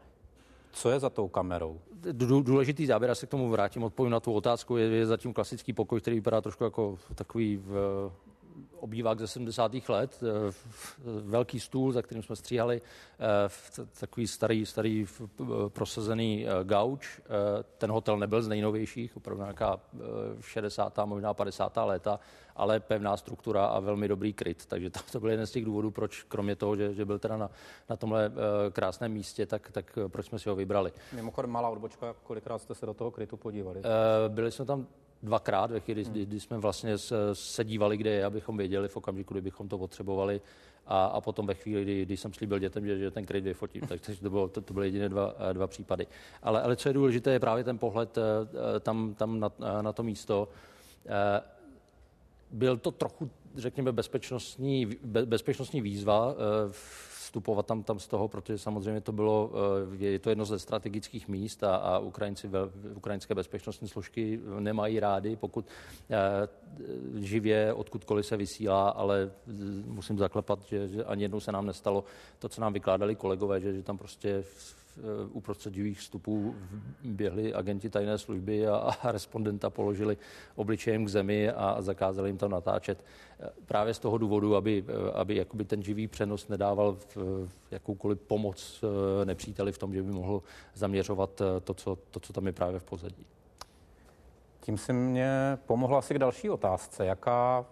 Co 0.76 0.90
je 0.90 1.00
za 1.00 1.10
tou 1.10 1.28
kamerou? 1.28 1.80
Důležitý 2.42 2.86
záběr, 2.86 3.08
já 3.08 3.14
se 3.14 3.26
k 3.26 3.30
tomu 3.30 3.50
vrátím, 3.50 3.82
odpovím 3.82 4.12
na 4.12 4.20
tu 4.20 4.32
otázku, 4.32 4.76
je, 4.76 4.86
je 4.86 5.06
zatím 5.06 5.32
klasický 5.32 5.72
pokoj, 5.72 6.00
který 6.00 6.16
vypadá 6.16 6.40
trošku 6.40 6.64
jako 6.64 6.98
takový 7.14 7.56
v, 7.56 8.10
obývák 8.80 9.18
ze 9.18 9.26
70. 9.26 9.88
let, 9.88 10.20
eh, 10.22 10.52
velký 11.04 11.60
stůl, 11.60 11.92
za 11.92 12.02
kterým 12.02 12.22
jsme 12.22 12.36
stříhali, 12.36 12.80
eh, 12.80 13.84
takový 14.00 14.26
starý, 14.26 14.66
starý 14.66 15.06
prosazený 15.68 16.46
eh, 16.46 16.64
gauč. 16.64 17.20
Ten 17.78 17.90
hotel 17.90 18.18
nebyl 18.18 18.42
z 18.42 18.48
nejnovějších, 18.48 19.16
opravdu 19.16 19.42
nějaká 19.42 19.80
60. 20.40 21.06
možná 21.06 21.34
50. 21.34 21.84
léta, 21.84 22.20
ale 22.56 22.80
pevná 22.80 23.16
struktura 23.16 23.66
a 23.66 23.80
velmi 23.80 24.08
dobrý 24.08 24.32
kryt. 24.32 24.66
Takže 24.66 24.90
to, 24.90 25.00
to 25.12 25.20
byl 25.20 25.30
jeden 25.30 25.46
z 25.46 25.50
těch 25.50 25.64
důvodů, 25.64 25.90
proč 25.90 26.22
kromě 26.22 26.56
toho, 26.56 26.76
že, 26.76 26.94
že 26.94 27.04
byl 27.04 27.18
teda 27.18 27.36
na, 27.36 27.50
na 27.90 27.96
tomhle 27.96 28.32
krásném 28.72 29.12
místě, 29.12 29.46
tak, 29.46 29.70
tak 29.70 29.98
proč 30.08 30.26
jsme 30.26 30.38
si 30.38 30.48
ho 30.48 30.56
vybrali. 30.56 30.92
Mimochodem 31.12 31.50
malá 31.50 31.68
odbočka, 31.68 32.14
kolikrát 32.22 32.58
jste 32.58 32.74
se 32.74 32.86
do 32.86 32.94
toho 32.94 33.10
krytu 33.10 33.36
podívali? 33.36 33.82
Byli 34.28 34.52
jsme 34.52 34.64
tam 34.64 34.86
dvakrát, 35.26 35.70
ve 35.70 35.80
chvíli, 35.80 36.04
kdy, 36.04 36.26
kdy 36.26 36.40
jsme 36.40 36.58
vlastně 36.58 36.98
se 37.32 37.64
dívali, 37.64 37.96
kde 37.96 38.10
je, 38.10 38.24
abychom 38.24 38.56
věděli 38.56 38.88
v 38.88 38.96
okamžiku, 38.96 39.34
kdybychom 39.34 39.68
to 39.68 39.78
potřebovali. 39.78 40.40
A, 40.86 41.04
a 41.04 41.20
potom 41.20 41.46
ve 41.46 41.54
chvíli, 41.54 41.82
kdy, 41.82 42.02
kdy 42.04 42.16
jsem 42.16 42.32
slíbil 42.32 42.58
dětem, 42.58 42.86
že, 42.86 42.98
že 42.98 43.10
ten 43.10 43.26
kryt 43.26 43.44
vyfotím. 43.44 43.82
Takže 43.82 44.20
to, 44.20 44.30
bylo, 44.30 44.48
to, 44.48 44.60
to 44.60 44.74
byly 44.74 44.86
jediné 44.86 45.08
dva, 45.08 45.34
dva 45.52 45.66
případy. 45.66 46.06
Ale, 46.42 46.62
ale 46.62 46.76
co 46.76 46.88
je 46.88 46.92
důležité, 46.92 47.32
je 47.32 47.40
právě 47.40 47.64
ten 47.64 47.78
pohled 47.78 48.18
eh, 48.18 48.22
eh, 48.76 48.80
tam, 48.80 49.14
tam 49.14 49.40
na, 49.40 49.50
na 49.82 49.92
to 49.92 50.02
místo. 50.02 50.48
Eh, 51.06 51.40
byl 52.50 52.76
to 52.76 52.90
trochu, 52.90 53.30
řekněme, 53.56 53.92
bezpečnostní, 53.92 54.86
bezpečnostní 55.04 55.80
výzva 55.80 56.34
vstupovat 57.36 57.66
tam, 57.66 57.82
tam 57.82 57.98
z 57.98 58.06
toho, 58.06 58.28
protože 58.28 58.58
samozřejmě 58.58 59.00
to 59.00 59.12
bylo, 59.12 59.50
eh, 59.92 60.04
je 60.04 60.18
to 60.18 60.30
jedno 60.30 60.44
ze 60.44 60.58
strategických 60.58 61.28
míst 61.28 61.64
a, 61.64 61.76
a 61.76 61.98
Ukrajinci, 61.98 62.50
ukrajinské 62.94 63.34
bezpečnostní 63.34 63.88
složky 63.88 64.40
nemají 64.58 65.00
rády, 65.00 65.36
pokud 65.36 65.66
eh, 66.10 66.48
živě 67.14 67.72
odkudkoliv 67.72 68.26
se 68.26 68.36
vysílá, 68.36 68.88
ale 68.88 69.30
musím 69.84 70.18
zaklepat, 70.18 70.64
že, 70.64 70.88
že 70.88 71.04
ani 71.04 71.22
jednou 71.22 71.40
se 71.40 71.52
nám 71.52 71.66
nestalo 71.66 72.04
to, 72.38 72.48
co 72.48 72.60
nám 72.60 72.72
vykládali 72.72 73.14
kolegové, 73.14 73.60
že, 73.60 73.72
že 73.72 73.82
tam 73.82 73.98
prostě 73.98 74.44
uprostřed 75.32 75.74
živých 75.74 75.98
vstupů 75.98 76.54
běhli 77.04 77.54
agenti 77.54 77.90
tajné 77.90 78.18
služby 78.18 78.68
a, 78.68 78.76
a 78.76 79.12
respondenta 79.12 79.70
položili 79.70 80.16
obličejem 80.54 81.04
k 81.04 81.08
zemi 81.08 81.50
a 81.50 81.82
zakázali 81.82 82.28
jim 82.28 82.38
tam 82.38 82.50
natáčet. 82.50 83.04
Právě 83.66 83.94
z 83.94 83.98
toho 83.98 84.18
důvodu, 84.18 84.56
aby, 84.56 84.84
aby 85.14 85.36
jakoby 85.36 85.64
ten 85.64 85.82
živý 85.82 86.08
přenos 86.08 86.48
nedával 86.48 86.96
v, 87.16 87.48
jakoukoliv 87.70 88.20
pomoc 88.20 88.84
eh, 88.84 89.24
nepříteli 89.24 89.72
v 89.72 89.78
tom, 89.78 89.94
že 89.94 90.02
by 90.02 90.12
mohl 90.12 90.42
zaměřovat 90.74 91.40
eh, 91.40 91.60
to, 91.60 91.74
co, 91.74 91.98
to, 92.10 92.20
co 92.20 92.32
tam 92.32 92.46
je 92.46 92.52
právě 92.52 92.80
v 92.80 92.84
pozadí. 92.84 93.26
Tím 94.60 94.78
si 94.78 94.92
mě 94.92 95.58
pomohla 95.66 95.98
asi 95.98 96.14
k 96.14 96.18
další 96.18 96.50
otázce. 96.50 97.06
Jaká 97.06 97.66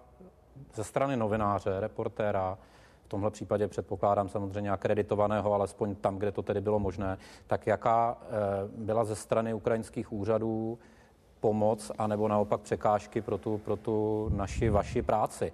ze 0.75 0.85
strany 0.85 1.17
novináře, 1.17 1.81
reportéra, 1.81 2.59
v 3.05 3.09
tomhle 3.09 3.31
případě 3.31 3.69
předpokládám 3.69 4.29
samozřejmě 4.29 4.71
akreditovaného, 4.71 5.53
alespoň 5.53 5.95
tam, 5.95 6.19
kde 6.19 6.33
to 6.33 6.43
tedy 6.43 6.61
bylo 6.61 6.79
možné, 6.79 7.19
tak 7.47 7.67
jaká 7.67 8.19
eh, 8.21 8.29
byla 8.77 9.05
ze 9.05 9.17
strany 9.17 9.55
ukrajinských 9.55 10.13
úřadů 10.13 10.79
pomoc 11.41 11.93
anebo 11.99 12.29
naopak 12.29 12.61
překážky 12.61 13.21
pro 13.21 13.39
tu, 13.39 13.59
pro 13.59 13.77
tu 13.77 14.29
naši, 14.35 14.71
vaši 14.71 15.03
práci? 15.03 15.53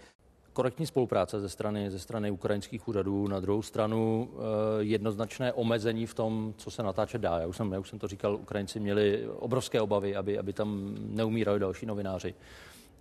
korektní 0.53 0.87
spolupráce 0.87 1.41
ze 1.41 1.49
strany, 1.49 1.91
ze 1.91 1.99
strany 1.99 2.31
ukrajinských 2.31 2.89
úřadů, 2.89 3.29
na 3.29 3.41
druhou 3.41 3.63
stranu 3.63 4.29
eh, 4.33 4.39
jednoznačné 4.79 5.53
omezení 5.53 6.07
v 6.07 6.15
tom, 6.15 6.55
co 6.57 6.71
se 6.71 6.83
natáčet 6.83 7.21
dá. 7.21 7.39
Já 7.39 7.47
už 7.47 7.57
jsem, 7.57 7.73
já 7.73 7.79
už 7.79 7.89
jsem 7.89 7.99
to 7.99 8.09
říkal, 8.09 8.35
Ukrajinci 8.35 8.81
měli 8.81 9.29
obrovské 9.29 9.81
obavy, 9.81 10.17
aby, 10.17 10.39
aby 10.39 10.53
tam 10.53 10.95
neumírali 10.99 11.59
další 11.59 11.87
novináři. 11.87 12.35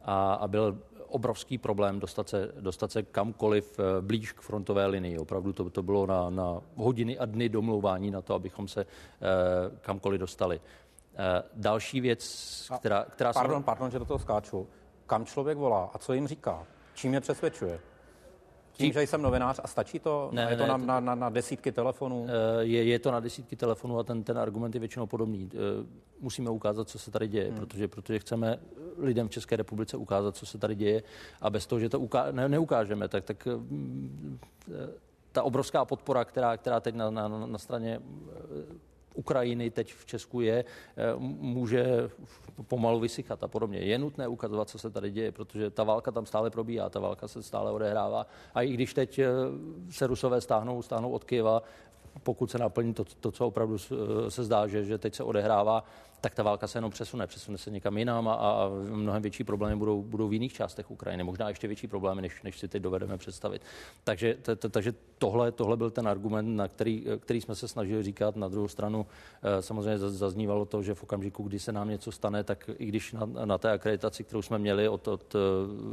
A, 0.01 0.33
a 0.33 0.47
byl 0.47 0.77
obrovský 1.09 1.57
problém 1.57 1.99
dostat 1.99 2.29
se, 2.29 2.51
dostat 2.59 2.91
se 2.91 3.03
kamkoliv 3.03 3.79
blíž 4.01 4.31
k 4.31 4.41
frontové 4.41 4.85
linii. 4.85 5.17
Opravdu 5.17 5.53
to, 5.53 5.69
to 5.69 5.83
bylo 5.83 6.05
na, 6.05 6.29
na 6.29 6.61
hodiny 6.75 7.17
a 7.19 7.25
dny 7.25 7.49
domlouvání 7.49 8.11
na 8.11 8.21
to, 8.21 8.33
abychom 8.33 8.67
se 8.67 8.85
kamkoliv 9.81 10.19
dostali. 10.19 10.61
Další 11.53 12.01
věc, 12.01 12.23
která... 12.79 13.05
která 13.09 13.33
pardon, 13.33 13.55
jsem... 13.55 13.63
pardon, 13.63 13.91
že 13.91 13.99
do 13.99 14.05
toho 14.05 14.19
skáču. 14.19 14.67
Kam 15.07 15.25
člověk 15.25 15.57
volá 15.57 15.89
a 15.93 15.97
co 15.97 16.13
jim 16.13 16.27
říká? 16.27 16.67
Čím 16.93 17.13
je 17.13 17.21
přesvědčuje? 17.21 17.79
Tím, 18.79 18.93
že 18.93 19.01
jsem 19.01 19.21
novinář 19.21 19.59
a 19.63 19.67
stačí 19.67 19.99
to? 19.99 20.29
Ne, 20.31 20.47
je 20.49 20.57
to 20.57 20.63
ne, 20.63 20.69
na, 20.69 20.77
na, 20.77 20.99
na, 20.99 21.15
na 21.15 21.29
desítky 21.29 21.71
telefonů? 21.71 22.27
Eh, 22.29 22.63
je, 22.63 22.83
je 22.83 22.99
to 22.99 23.11
na 23.11 23.19
desítky 23.19 23.55
telefonů 23.55 23.99
a 23.99 24.03
ten, 24.03 24.23
ten 24.23 24.37
argument 24.37 24.73
je 24.75 24.79
většinou 24.79 25.07
podobný. 25.07 25.49
Eh, 25.53 25.57
musíme 26.21 26.49
ukázat, 26.49 26.89
co 26.89 26.99
se 26.99 27.11
tady 27.11 27.27
děje, 27.27 27.47
hmm. 27.47 27.55
protože, 27.55 27.87
protože 27.87 28.19
chceme 28.19 28.59
lidem 28.97 29.27
v 29.27 29.31
České 29.31 29.55
republice 29.55 29.97
ukázat, 29.97 30.35
co 30.35 30.45
se 30.45 30.57
tady 30.57 30.75
děje 30.75 31.03
a 31.41 31.49
bez 31.49 31.67
toho, 31.67 31.79
že 31.79 31.89
to 31.89 31.99
uká- 31.99 32.31
ne, 32.31 32.49
neukážeme, 32.49 33.07
tak, 33.07 33.23
tak 33.23 33.47
eh, 33.47 34.89
ta 35.31 35.43
obrovská 35.43 35.85
podpora, 35.85 36.25
která, 36.25 36.57
která 36.57 36.79
teď 36.79 36.95
na, 36.95 37.09
na, 37.09 37.27
na 37.27 37.57
straně 37.57 37.99
Ukrajiny 39.19 39.69
teď 39.69 39.93
v 39.93 40.05
Česku 40.05 40.41
je, 40.41 40.63
eh, 40.63 41.03
může 41.19 42.09
pomalu 42.67 42.99
vysychat 42.99 43.43
a 43.43 43.47
podobně. 43.47 43.79
Je 43.79 43.97
nutné 43.97 44.27
ukazovat, 44.27 44.69
co 44.69 44.79
se 44.79 44.89
tady 44.89 45.11
děje, 45.11 45.31
protože 45.31 45.69
ta 45.69 45.83
válka 45.83 46.11
tam 46.11 46.25
stále 46.25 46.49
probíhá, 46.49 46.89
ta 46.89 46.99
válka 46.99 47.27
se 47.27 47.43
stále 47.43 47.71
odehrává. 47.71 48.27
A 48.55 48.61
i 48.61 48.73
když 48.73 48.93
teď 48.93 49.19
eh, 49.19 49.27
se 49.91 50.07
Rusové 50.07 50.41
stáhnou, 50.41 50.81
stáhnou 50.81 51.11
od 51.11 51.23
Kyjeva, 51.23 51.61
pokud 52.23 52.51
se 52.51 52.57
naplní 52.57 52.93
to, 52.93 53.03
to 53.03 53.31
co 53.31 53.47
opravdu 53.47 53.77
se 54.29 54.43
zdá, 54.43 54.67
že, 54.67 54.83
že 54.83 54.97
teď 54.97 55.15
se 55.15 55.23
odehrává, 55.23 55.83
tak 56.21 56.35
ta 56.35 56.43
válka 56.43 56.67
se 56.67 56.77
jenom 56.77 56.91
přesune, 56.91 57.27
přesune 57.27 57.57
se 57.57 57.71
někam 57.71 57.97
jinam 57.97 58.27
a, 58.27 58.33
a 58.33 58.69
mnohem 58.89 59.21
větší 59.21 59.43
problémy 59.43 59.75
budou, 59.75 60.01
budou 60.01 60.27
v 60.27 60.33
jiných 60.33 60.53
částech 60.53 60.91
Ukrajiny, 60.91 61.23
možná 61.23 61.49
ještě 61.49 61.67
větší 61.67 61.87
problémy, 61.87 62.21
než, 62.21 62.41
než 62.43 62.59
si 62.59 62.67
teď 62.67 62.83
dovedeme 62.83 63.17
představit. 63.17 63.61
Takže, 64.03 64.37
t, 64.41 64.55
t, 64.55 64.69
takže 64.69 64.93
tohle, 65.17 65.51
tohle 65.51 65.77
byl 65.77 65.89
ten 65.89 66.07
argument, 66.07 66.55
na 66.55 66.67
který, 66.67 67.05
který 67.19 67.41
jsme 67.41 67.55
se 67.55 67.67
snažili 67.67 68.03
říkat. 68.03 68.35
Na 68.35 68.47
druhou 68.47 68.67
stranu 68.67 69.05
eh, 69.43 69.61
samozřejmě 69.61 69.97
zaznívalo 69.97 70.65
to, 70.65 70.83
že 70.83 70.93
v 70.93 71.03
okamžiku, 71.03 71.43
kdy 71.43 71.59
se 71.59 71.71
nám 71.71 71.89
něco 71.89 72.11
stane, 72.11 72.43
tak 72.43 72.69
i 72.77 72.85
když 72.85 73.13
na, 73.13 73.25
na 73.45 73.57
té 73.57 73.71
akreditaci, 73.71 74.23
kterou 74.23 74.41
jsme 74.41 74.59
měli 74.59 74.89
od, 74.89 75.07
od 75.07 75.35
eh, 75.35 75.39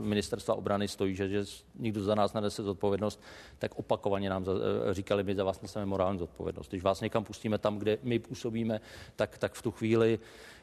ministerstva 0.06 0.54
obrany, 0.54 0.88
stojí, 0.88 1.14
že, 1.14 1.28
že 1.28 1.44
nikdo 1.78 2.02
za 2.02 2.14
nás 2.14 2.32
nenese 2.32 2.62
zodpovědnost, 2.62 3.22
tak 3.58 3.78
opakovaně 3.78 4.30
nám 4.30 4.44
za, 4.44 4.52
eh, 4.52 4.94
říkali, 4.94 5.24
my 5.24 5.34
za 5.34 5.44
vás 5.44 5.62
neseme 5.62 5.86
morální 5.86 6.18
zodpovědnost. 6.18 6.68
Když 6.68 6.82
vás 6.82 7.00
někam 7.00 7.24
pustíme 7.24 7.58
tam, 7.58 7.78
kde 7.78 7.98
my 8.02 8.18
působíme, 8.18 8.80
tak, 9.16 9.38
tak 9.38 9.52
v 9.52 9.62
tu 9.62 9.70
chvíli 9.70 10.15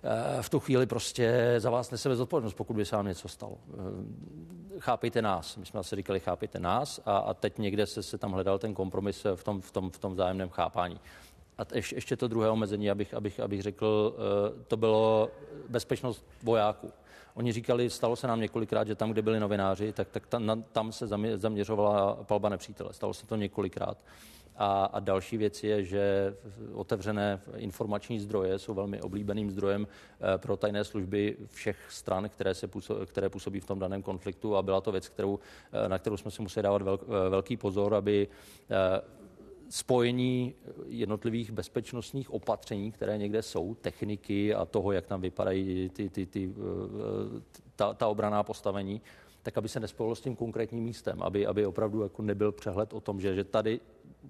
Eh, 0.04 0.42
v 0.42 0.50
tu 0.50 0.60
chvíli 0.60 0.86
prostě 0.86 1.56
za 1.58 1.70
vás 1.70 1.92
neseme 1.92 2.16
zodpovědnost, 2.16 2.54
pokud 2.54 2.74
by 2.74 2.86
se 2.86 2.96
vám 2.96 3.08
něco 3.08 3.28
stalo. 3.28 3.58
Eh, 3.74 4.80
chápejte 4.80 5.22
nás. 5.22 5.58
My 5.58 5.66
jsme 5.66 5.80
asi 5.80 5.96
říkali, 5.96 6.20
chápejte 6.20 6.60
nás 6.60 7.02
a, 7.06 7.18
a 7.18 7.34
teď 7.34 7.58
někde 7.58 7.86
se, 7.86 8.04
se 8.04 8.18
tam 8.18 8.32
hledal 8.32 8.60
ten 8.60 8.74
kompromis 8.74 9.26
v 9.36 9.44
tom, 9.44 9.62
v 9.62 9.72
tom, 9.72 9.90
v 9.90 9.98
tom 9.98 10.14
vzájemném 10.14 10.50
chápání. 10.50 11.00
A 11.58 11.62
ještě, 11.74 11.96
ještě 11.96 12.16
to 12.16 12.28
druhé 12.28 12.50
omezení, 12.50 12.92
abych, 12.92 13.14
abych, 13.14 13.40
abych 13.40 13.62
řekl, 13.62 14.16
eh, 14.16 14.64
to 14.68 14.78
bylo 14.78 15.30
bezpečnost 15.70 16.26
vojáků. 16.44 16.92
Oni 17.34 17.52
říkali, 17.52 17.90
stalo 17.90 18.16
se 18.16 18.28
nám 18.28 18.40
několikrát, 18.40 18.88
že 18.88 18.96
tam, 18.96 19.12
kde 19.12 19.22
byli 19.22 19.40
novináři, 19.40 19.94
tak, 19.94 20.10
tak 20.10 20.28
tam, 20.28 20.64
tam 20.72 20.92
se 20.92 21.08
zaměřovala 21.36 22.16
palba 22.16 22.50
nepřítele. 22.50 22.94
Stalo 22.94 23.14
se 23.14 23.28
to 23.28 23.36
několikrát. 23.36 23.98
A, 24.56 24.86
a 24.86 25.00
další 25.00 25.38
věc 25.38 25.64
je, 25.64 25.84
že 25.84 26.36
otevřené 26.74 27.42
informační 27.56 28.20
zdroje 28.20 28.60
jsou 28.60 28.74
velmi 28.74 29.02
oblíbeným 29.02 29.52
zdrojem 29.52 29.88
eh, 29.88 30.38
pro 30.38 30.58
tajné 30.58 30.84
služby 30.84 31.38
všech 31.52 31.78
stran, 31.90 32.30
které, 32.30 32.54
se 32.54 32.68
působí, 32.68 33.06
které 33.06 33.30
působí 33.30 33.60
v 33.60 33.66
tom 33.66 33.80
daném 33.80 34.02
konfliktu 34.02 34.56
a 34.56 34.62
byla 34.62 34.82
to 34.82 34.92
věc, 34.92 35.10
kterou, 35.10 35.40
eh, 35.72 35.90
na 35.90 36.00
kterou 36.00 36.18
jsme 36.18 36.32
si 36.32 36.42
museli 36.42 36.64
dávat 36.64 36.82
eh, 36.82 37.30
velký 37.30 37.58
pozor, 37.58 37.96
aby 37.96 38.28
spojení 39.74 40.56
jednotlivých 40.86 41.52
bezpečnostních 41.52 42.34
opatření, 42.34 42.92
které 42.92 43.18
někde 43.18 43.42
jsou, 43.42 43.76
techniky 43.76 44.54
a 44.54 44.66
toho, 44.66 44.92
jak 44.92 45.06
tam 45.06 45.22
vypadají 45.22 45.90
ty, 45.90 46.10
ty, 46.10 46.26
ty, 46.26 46.54
ta, 47.76 47.94
ta 47.94 48.08
obraná 48.08 48.44
postavení, 48.44 49.02
tak 49.44 49.58
aby 49.58 49.70
se 49.70 49.80
nespojilo 49.80 50.16
s 50.16 50.22
tím 50.22 50.36
konkrétním 50.36 50.84
místem, 50.84 51.24
aby, 51.24 51.48
aby 51.48 51.66
opravdu 51.66 52.02
jako 52.02 52.22
nebyl 52.22 52.52
přehled 52.52 52.94
o 52.94 53.00
tom, 53.00 53.22
že, 53.22 53.36
že 53.36 53.44
tady 53.44 53.80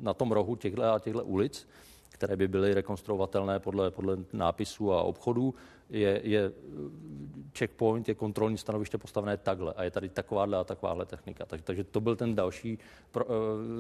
na 0.02 0.14
tom 0.14 0.32
rohu 0.32 0.56
těchto 0.56 0.84
a 0.84 1.00
těchto 1.00 1.26
ulic, 1.26 1.68
které 2.14 2.36
by 2.36 2.48
byly 2.48 2.74
rekonstruovatelné 2.74 3.60
podle, 3.60 3.92
podle 3.92 4.18
nápisů 4.34 4.94
a 4.94 5.02
obchodů, 5.02 5.56
je, 5.90 6.22
je 6.24 6.52
checkpoint, 7.58 8.08
je 8.08 8.16
kontrolní 8.16 8.58
stanoviště 8.58 8.98
postavené 8.98 9.38
takhle 9.38 9.74
a 9.74 9.84
je 9.84 9.92
tady 9.92 10.10
takováhle 10.10 10.58
a 10.58 10.64
takováhle 10.64 11.06
technika. 11.06 11.46
Tak, 11.46 11.62
takže 11.62 11.84
to 11.84 12.02
byl 12.02 12.16
ten 12.16 12.36
další, 12.36 12.80
eh, 13.18 13.22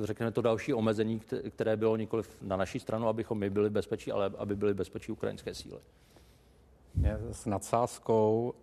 řekněme 0.03 0.31
to 0.31 0.41
další 0.41 0.73
omezení, 0.73 1.21
které 1.49 1.77
bylo 1.77 1.97
nikoli 1.97 2.23
na 2.41 2.55
naší 2.55 2.79
stranu, 2.79 3.07
abychom 3.07 3.37
my 3.37 3.49
byli 3.49 3.69
bezpečí, 3.69 4.11
ale 4.11 4.31
aby 4.37 4.55
byly 4.55 4.73
bezpečí 4.73 5.11
ukrajinské 5.11 5.53
síly. 5.55 5.79
S 7.31 7.45
nadsázkou 7.45 8.53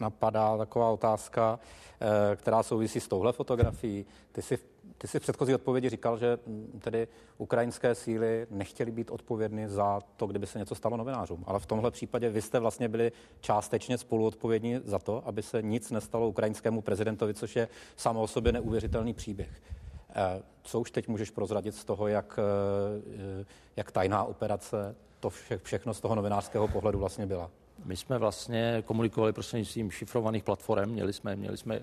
napadá 0.00 0.58
taková 0.58 0.90
otázka, 0.90 1.58
eh, 2.00 2.36
která 2.36 2.62
souvisí 2.62 3.00
s 3.00 3.08
touhle 3.08 3.32
fotografií. 3.32 4.06
Ty 4.32 4.42
si, 4.42 4.58
ty 4.98 5.08
si 5.08 5.18
v 5.18 5.22
předchozí 5.22 5.54
odpovědi 5.54 5.88
říkal, 5.88 6.18
že 6.18 6.38
mm, 6.46 6.80
tedy 6.82 7.08
ukrajinské 7.38 7.94
síly 7.94 8.46
nechtěly 8.50 8.90
být 8.90 9.10
odpovědny 9.10 9.68
za 9.68 10.00
to, 10.16 10.26
kdyby 10.26 10.46
se 10.46 10.58
něco 10.58 10.74
stalo 10.74 10.96
novinářům. 10.96 11.44
Ale 11.46 11.60
v 11.60 11.66
tomhle 11.66 11.90
případě 11.90 12.30
vy 12.30 12.42
jste 12.42 12.58
vlastně 12.58 12.88
byli 12.88 13.12
částečně 13.40 13.98
spoluodpovědní 13.98 14.80
za 14.84 14.98
to, 14.98 15.22
aby 15.26 15.42
se 15.42 15.62
nic 15.62 15.90
nestalo 15.90 16.28
ukrajinskému 16.28 16.82
prezidentovi, 16.82 17.34
což 17.34 17.56
je 17.56 17.68
samo 17.96 18.22
o 18.22 18.26
sobě 18.26 18.52
neuvěřitelný 18.52 19.14
příběh. 19.14 19.50
Eh, 20.14 20.42
co 20.62 20.80
už 20.80 20.90
teď 20.90 21.08
můžeš 21.08 21.30
prozradit 21.30 21.74
z 21.74 21.84
toho, 21.84 22.08
jak, 22.08 22.38
eh, 22.38 23.44
jak 23.76 23.90
tajná 23.90 24.24
operace 24.24 24.96
to 25.20 25.30
vše, 25.30 25.58
všechno 25.58 25.94
z 25.94 26.00
toho 26.00 26.14
novinářského 26.14 26.68
pohledu 26.68 26.98
vlastně 26.98 27.26
byla? 27.26 27.50
My 27.84 27.96
jsme 27.96 28.18
vlastně 28.18 28.82
komunikovali 28.86 29.32
prostřednictvím 29.32 29.90
šifrovaných 29.90 30.44
platform. 30.44 30.90
Měli 30.90 31.12
jsme, 31.12 31.36
měli 31.36 31.56
jsme 31.56 31.80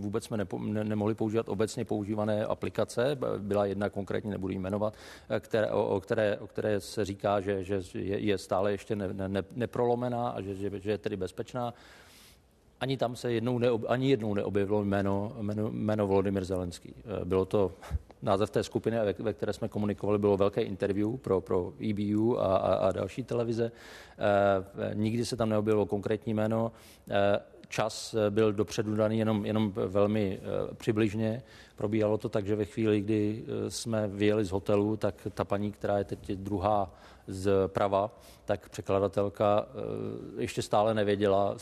vůbec 0.00 0.24
jsme 0.24 0.36
nepo, 0.36 0.58
ne, 0.58 0.84
nemohli 0.84 1.14
používat 1.14 1.48
obecně 1.48 1.84
používané 1.84 2.44
aplikace. 2.44 3.18
Byla 3.38 3.66
jedna 3.66 3.90
konkrétně, 3.90 4.30
nebudu 4.30 4.52
jmenovat, 4.52 4.94
které, 5.40 5.70
o, 5.70 5.86
o, 5.86 6.00
které, 6.00 6.38
o 6.38 6.46
které 6.46 6.80
se 6.80 7.04
říká, 7.04 7.40
že, 7.40 7.64
že 7.64 7.82
je, 7.94 8.18
je 8.18 8.38
stále 8.38 8.72
ještě 8.72 8.96
ne, 8.96 9.08
ne, 9.28 9.42
neprolomená 9.54 10.28
a 10.28 10.40
že, 10.40 10.54
že, 10.54 10.80
že 10.80 10.90
je 10.90 10.98
tedy 10.98 11.16
bezpečná. 11.16 11.74
Ani 12.80 12.96
tam 12.96 13.16
se 13.16 13.32
jednou 13.32 13.58
neob, 13.58 13.84
ani 13.88 14.10
jednou 14.10 14.34
neobjevilo 14.34 14.84
jméno, 14.84 15.36
jméno, 15.40 15.70
jméno 15.70 16.06
Volodymyr 16.06 16.44
Zelenský. 16.44 16.94
Bylo 17.24 17.44
to 17.44 17.72
název 18.22 18.50
té 18.50 18.62
skupiny, 18.62 18.96
ve, 18.96 19.14
ve 19.18 19.32
které 19.32 19.52
jsme 19.52 19.68
komunikovali, 19.68 20.18
bylo 20.18 20.36
velké 20.36 20.62
interview 20.62 21.16
pro, 21.16 21.40
pro 21.40 21.72
EBU 21.90 22.40
a, 22.40 22.56
a, 22.56 22.74
a 22.74 22.92
další 22.92 23.24
televize. 23.24 23.72
E, 24.90 24.94
nikdy 24.94 25.24
se 25.24 25.36
tam 25.36 25.48
neobjevilo 25.48 25.86
konkrétní 25.86 26.34
jméno. 26.34 26.72
E, 27.10 27.40
čas 27.68 28.14
byl 28.30 28.52
dopředu 28.52 28.96
daný 28.96 29.18
jenom, 29.18 29.46
jenom 29.46 29.72
velmi 29.72 30.40
e, 30.42 30.74
přibližně. 30.74 31.42
Probíhalo 31.76 32.18
to 32.18 32.28
tak, 32.28 32.46
že 32.46 32.56
ve 32.56 32.64
chvíli, 32.64 33.00
kdy 33.00 33.44
jsme 33.68 34.08
vyjeli 34.08 34.44
z 34.44 34.50
hotelu, 34.50 34.96
tak 34.96 35.26
ta 35.34 35.44
paní, 35.44 35.72
která 35.72 35.98
je 35.98 36.04
teď 36.04 36.30
druhá 36.30 36.94
z 37.26 37.50
prava, 37.66 38.10
tak 38.44 38.68
překladatelka 38.68 39.66
ještě 40.38 40.62
stále 40.62 40.94
nevěděla, 40.94 41.56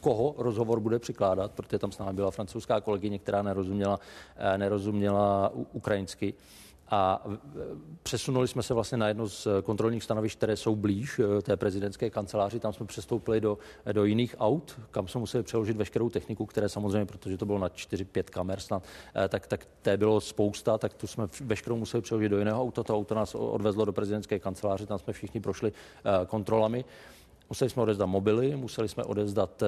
koho 0.00 0.34
rozhovor 0.38 0.80
bude 0.80 0.98
přikládat, 0.98 1.52
protože 1.52 1.78
tam 1.78 1.92
s 1.92 1.98
námi 1.98 2.12
byla 2.12 2.30
francouzská 2.30 2.80
kolegyně, 2.80 3.18
která 3.18 3.42
nerozuměla, 3.42 4.00
eh, 4.36 4.58
nerozuměla 4.58 5.52
ukrajinsky. 5.72 6.34
A 6.90 7.26
přesunuli 8.02 8.48
jsme 8.48 8.62
se 8.62 8.74
vlastně 8.74 8.98
na 8.98 9.08
jedno 9.08 9.28
z 9.28 9.48
kontrolních 9.62 10.02
stanovišť, 10.02 10.36
které 10.36 10.56
jsou 10.56 10.76
blíž 10.76 11.18
eh, 11.18 11.42
té 11.42 11.56
prezidentské 11.56 12.10
kanceláři. 12.10 12.60
Tam 12.60 12.72
jsme 12.72 12.86
přestoupili 12.86 13.40
do, 13.40 13.58
do 13.92 14.04
jiných 14.04 14.36
aut, 14.38 14.80
kam 14.90 15.08
jsme 15.08 15.18
museli 15.18 15.44
přeložit 15.44 15.76
veškerou 15.76 16.10
techniku, 16.10 16.46
které 16.46 16.68
samozřejmě, 16.68 17.06
protože 17.06 17.36
to 17.36 17.46
bylo 17.46 17.58
na 17.58 17.68
4-5 17.68 18.22
kamer 18.22 18.60
snad, 18.60 18.82
tak, 19.28 19.46
tak 19.46 19.66
té 19.82 19.96
bylo 19.96 20.20
spousta, 20.20 20.78
tak 20.78 20.94
tu 20.94 21.06
jsme 21.06 21.26
veškerou 21.40 21.76
museli 21.76 22.00
přeložit 22.02 22.28
do 22.28 22.38
jiného 22.38 22.62
auta. 22.62 22.82
To 22.82 22.96
auto 22.96 23.14
nás 23.14 23.34
odvezlo 23.34 23.84
do 23.84 23.92
prezidentské 23.92 24.38
kanceláře, 24.38 24.86
tam 24.86 24.98
jsme 24.98 25.12
všichni 25.12 25.40
prošli 25.40 25.72
kontrolami. 26.26 26.84
Museli 27.50 27.70
jsme 27.70 27.82
odezdat 27.82 28.06
mobily, 28.06 28.56
museli 28.56 28.88
jsme 28.88 29.04
odezdat 29.04 29.62
eh, 29.62 29.66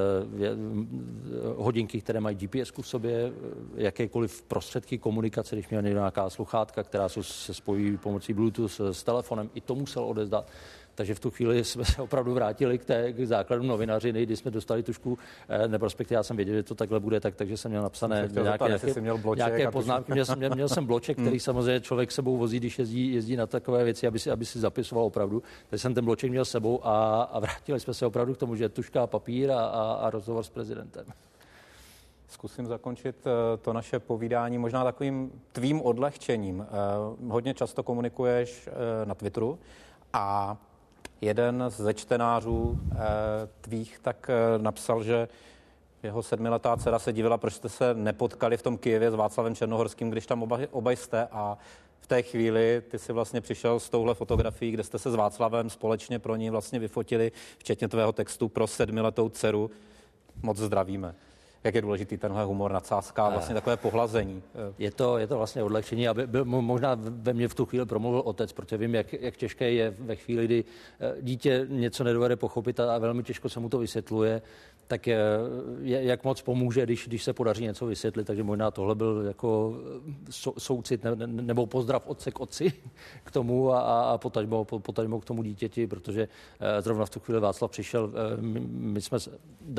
hodinky, 1.56 2.00
které 2.00 2.20
mají 2.20 2.36
GPS 2.36 2.72
v 2.80 2.86
sobě, 2.86 3.32
eh, 3.32 3.82
jakékoliv 3.82 4.42
prostředky 4.42 4.98
komunikace, 4.98 5.56
když 5.56 5.68
měl 5.68 5.82
nějaká 5.82 6.30
sluchátka, 6.30 6.82
která 6.82 7.08
se 7.08 7.54
spojí 7.54 7.96
pomocí 7.96 8.32
Bluetooth 8.32 8.80
s 8.92 9.02
telefonem, 9.02 9.50
i 9.54 9.60
to 9.60 9.74
musel 9.74 10.04
odezdat. 10.04 10.50
Takže 10.94 11.14
v 11.14 11.20
tu 11.20 11.30
chvíli 11.30 11.64
jsme 11.64 11.84
se 11.84 12.02
opravdu 12.02 12.34
vrátili 12.34 12.78
k, 12.78 12.84
té, 12.84 13.12
k 13.12 13.26
základu 13.26 13.62
novinařiny, 13.62 14.22
kdy 14.22 14.36
jsme 14.36 14.50
dostali 14.50 14.82
tušku, 14.82 15.18
eh, 15.48 15.68
nebo 15.68 15.86
respektive 15.86 16.18
já 16.18 16.22
jsem 16.22 16.36
věděl, 16.36 16.54
že 16.54 16.62
to 16.62 16.74
takhle 16.74 17.00
bude, 17.00 17.20
tak, 17.20 17.36
takže 17.36 17.56
jsem 17.56 17.70
měl 17.70 17.82
napsané 17.82 18.28
jsem 18.28 18.42
nějaké, 18.42 18.50
zeptat, 18.50 18.84
nějaké, 18.84 19.00
měl 19.00 19.20
nějaké 19.36 19.70
poznámky. 19.70 20.12
Měl 20.12 20.24
jsem, 20.24 20.38
měl, 20.38 20.50
měl 20.54 20.68
jsem 20.68 20.86
bloček, 20.86 21.16
který 21.16 21.30
hmm. 21.30 21.40
samozřejmě 21.40 21.80
člověk 21.80 22.12
sebou 22.12 22.36
vozí, 22.36 22.56
když 22.56 22.78
jezdí, 22.78 23.14
jezdí 23.14 23.36
na 23.36 23.46
takové 23.46 23.84
věci, 23.84 24.06
aby 24.06 24.18
si, 24.18 24.30
aby 24.30 24.44
si 24.44 24.58
zapisoval 24.58 25.04
opravdu. 25.04 25.42
Takže 25.70 25.82
jsem 25.82 25.94
ten 25.94 26.04
bloček 26.04 26.30
měl 26.30 26.44
sebou 26.44 26.86
a, 26.86 27.22
a 27.22 27.40
vrátili 27.40 27.80
jsme 27.80 27.94
se 27.94 28.06
opravdu 28.06 28.34
k 28.34 28.38
tomu, 28.38 28.56
že 28.56 28.68
tuška, 28.68 29.06
papír 29.06 29.50
a, 29.50 29.64
a, 29.64 29.92
a 29.92 30.10
rozhovor 30.10 30.42
s 30.42 30.50
prezidentem. 30.50 31.06
Zkusím 32.28 32.66
zakončit 32.66 33.16
eh, 33.26 33.56
to 33.56 33.72
naše 33.72 33.98
povídání 33.98 34.58
možná 34.58 34.84
takovým 34.84 35.32
tvým 35.52 35.82
odlehčením. 35.82 36.66
Eh, 36.66 36.66
hodně 37.28 37.54
často 37.54 37.82
komunikuješ 37.82 38.68
na 39.04 39.14
Twitteru 39.14 39.58
a 40.12 40.56
jeden 41.20 41.64
ze 41.68 41.94
čtenářů 41.94 42.80
tvých 43.60 43.98
tak 44.02 44.30
napsal, 44.58 45.02
že 45.02 45.28
jeho 46.02 46.22
sedmiletá 46.22 46.76
dcera 46.76 46.98
se 46.98 47.12
divila, 47.12 47.38
proč 47.38 47.54
jste 47.54 47.68
se 47.68 47.94
nepotkali 47.94 48.56
v 48.56 48.62
tom 48.62 48.78
Kijevě 48.78 49.10
s 49.10 49.14
Václavem 49.14 49.54
Černohorským, 49.54 50.10
když 50.10 50.26
tam 50.26 50.42
oba, 50.42 50.58
oba 50.70 50.90
jste 50.90 51.28
a 51.32 51.58
v 52.00 52.06
té 52.06 52.22
chvíli 52.22 52.82
ty 52.90 52.98
si 52.98 53.12
vlastně 53.12 53.40
přišel 53.40 53.80
s 53.80 53.90
touhle 53.90 54.14
fotografií, 54.14 54.70
kde 54.70 54.82
jste 54.82 54.98
se 54.98 55.10
s 55.10 55.14
Václavem 55.14 55.70
společně 55.70 56.18
pro 56.18 56.36
ní 56.36 56.50
vlastně 56.50 56.78
vyfotili, 56.78 57.32
včetně 57.58 57.88
tvého 57.88 58.12
textu 58.12 58.48
pro 58.48 58.66
sedmiletou 58.66 59.28
dceru. 59.28 59.70
Moc 60.42 60.56
zdravíme 60.56 61.14
jak 61.64 61.74
je 61.74 61.82
důležitý 61.82 62.16
tenhle 62.16 62.44
humor, 62.44 62.72
nadsázka, 62.72 63.28
vlastně 63.28 63.54
takové 63.54 63.76
pohlazení. 63.76 64.42
Je 64.78 64.90
to, 64.90 65.18
je 65.18 65.26
to 65.26 65.36
vlastně 65.36 65.62
odlehčení, 65.62 66.08
aby 66.08 66.26
byl, 66.26 66.44
možná 66.44 66.96
ve 67.00 67.32
mně 67.32 67.48
v 67.48 67.54
tu 67.54 67.66
chvíli 67.66 67.86
promluvil 67.86 68.22
otec, 68.24 68.52
protože 68.52 68.76
vím, 68.76 68.94
jak, 68.94 69.12
jak 69.12 69.36
těžké 69.36 69.72
je 69.72 69.94
ve 69.98 70.16
chvíli, 70.16 70.44
kdy 70.44 70.64
eh, 71.00 71.14
dítě 71.22 71.66
něco 71.68 72.04
nedovede 72.04 72.36
pochopit 72.36 72.80
a 72.80 72.98
velmi 72.98 73.22
těžko 73.22 73.48
se 73.48 73.60
mu 73.60 73.68
to 73.68 73.78
vysvětluje, 73.78 74.42
tak 74.90 75.06
je, 75.06 75.18
jak 75.82 76.24
moc 76.24 76.42
pomůže, 76.42 76.82
když, 76.82 77.08
když 77.08 77.22
se 77.22 77.32
podaří 77.32 77.64
něco 77.64 77.86
vysvětlit. 77.86 78.26
Takže 78.26 78.42
možná 78.42 78.70
tohle 78.70 78.94
byl 78.94 79.24
jako 79.26 79.74
soucit 80.58 81.04
ne, 81.04 81.10
nebo 81.26 81.66
pozdrav 81.66 82.06
otce 82.06 82.30
k 82.30 82.40
otci 82.40 82.72
k 83.24 83.30
tomu 83.30 83.72
a, 83.72 83.80
a 84.02 84.18
potažmo, 84.18 84.64
potažmo 84.64 85.20
k 85.20 85.24
tomu 85.24 85.42
dítěti, 85.42 85.86
protože 85.86 86.28
eh, 86.60 86.82
zrovna 86.82 87.06
v 87.06 87.10
tu 87.10 87.20
chvíli 87.20 87.40
Václav 87.40 87.70
přišel. 87.70 88.12
Eh, 88.14 88.42
my, 88.42 88.60
my 88.70 89.00
jsme, 89.00 89.18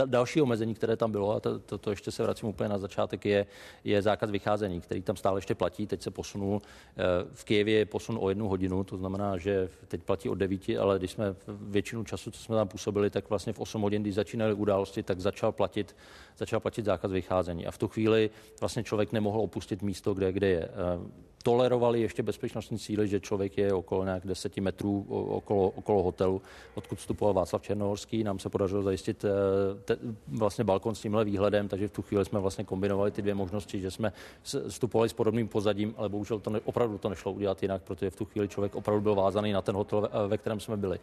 další 0.05 0.41
omezení, 0.41 0.73
které 0.73 0.95
tam 0.95 1.11
bylo, 1.11 1.35
a 1.35 1.39
to, 1.71 1.77
to, 1.77 1.89
ještě 1.89 2.11
se 2.11 2.23
vracím 2.23 2.49
úplně 2.49 2.69
na 2.69 2.77
začátek, 2.77 3.25
je, 3.25 3.45
je 3.83 4.01
zákaz 4.01 4.31
vycházení, 4.31 4.81
který 4.81 5.01
tam 5.01 5.15
stále 5.15 5.37
ještě 5.37 5.55
platí. 5.55 5.87
Teď 5.87 6.01
se 6.01 6.11
posunul, 6.11 6.61
eh, 6.61 7.03
v 7.33 7.43
Kijevě 7.43 7.77
je 7.77 7.85
posun 7.85 8.17
o 8.21 8.29
jednu 8.29 8.47
hodinu, 8.47 8.83
to 8.83 8.97
znamená, 8.97 9.37
že 9.37 9.69
teď 9.87 10.03
platí 10.03 10.29
od 10.29 10.35
devíti, 10.35 10.77
ale 10.77 10.99
když 10.99 11.11
jsme 11.11 11.35
většinu 11.47 12.03
času, 12.03 12.31
co 12.31 12.43
jsme 12.43 12.55
tam 12.55 12.67
působili, 12.67 13.09
tak 13.09 13.29
vlastně 13.29 13.53
v 13.53 13.59
8 13.59 13.81
hodin, 13.81 14.01
když 14.01 14.15
začínaly 14.15 14.53
události, 14.53 15.03
tak 15.03 15.19
začal 15.19 15.51
platit, 15.51 15.95
začal 16.37 16.59
platit 16.59 16.85
zákaz 16.85 17.11
vycházení. 17.11 17.67
A 17.67 17.71
v 17.71 17.77
tu 17.77 17.87
chvíli 17.87 18.29
vlastně 18.59 18.83
člověk 18.83 19.11
nemohl 19.11 19.39
opustit 19.39 19.81
místo, 19.81 20.13
kde, 20.13 20.31
kde 20.31 20.47
je. 20.47 20.69
Eh, 21.41 21.43
tolerovali 21.43 22.01
ještě 22.01 22.24
bezpečnostní 22.24 22.79
síly, 22.79 23.07
že 23.07 23.19
člověk 23.19 23.57
je 23.57 23.74
okolo 23.74 24.03
nějak 24.03 24.27
10 24.27 24.57
metrů 24.62 25.05
okolo, 25.10 25.69
okolo 25.69 26.03
hotelu, 26.03 26.41
odkud 26.75 27.00
vstupoval 27.00 27.33
Václav 27.33 27.62
Černohorský. 27.62 28.24
Nám 28.24 28.39
se 28.39 28.50
podařilo 28.50 28.83
zajistit 28.83 29.25
eh, 29.25 29.29
te, 29.86 29.98
vlastně 30.27 30.63
balkon 30.63 30.95
s 30.95 31.01
tímhle 31.01 31.25
výhledem, 31.25 31.67
takže 31.67 31.88
v 31.88 31.91
tu 31.91 32.01
chvíli 32.01 32.25
jsme 32.25 32.39
vlastně 32.39 32.63
kombinovali 32.63 33.12
ty 33.12 33.21
dvě 33.21 33.36
možnosti, 33.36 33.79
že 33.79 33.91
jsme 33.91 34.13
vstupovali 34.67 35.10
s 35.10 35.13
podobným 35.13 35.48
pozadím, 35.48 35.93
ale 35.98 36.10
bohužel 36.10 36.39
to 36.39 36.50
ne, 36.50 36.60
opravdu 36.65 36.98
to 36.98 37.10
nešlo 37.10 37.31
udělat 37.31 37.62
jinak, 37.62 37.81
protože 37.81 38.10
v 38.10 38.15
tu 38.15 38.25
chvíli 38.25 38.48
člověk 38.48 38.75
opravdu 38.75 39.01
byl 39.01 39.15
vázaný 39.15 39.51
na 39.51 39.62
ten 39.62 39.75
hotel, 39.75 40.10
ve 40.27 40.38
kterém 40.38 40.60
jsme 40.60 40.77
byli. 40.77 41.00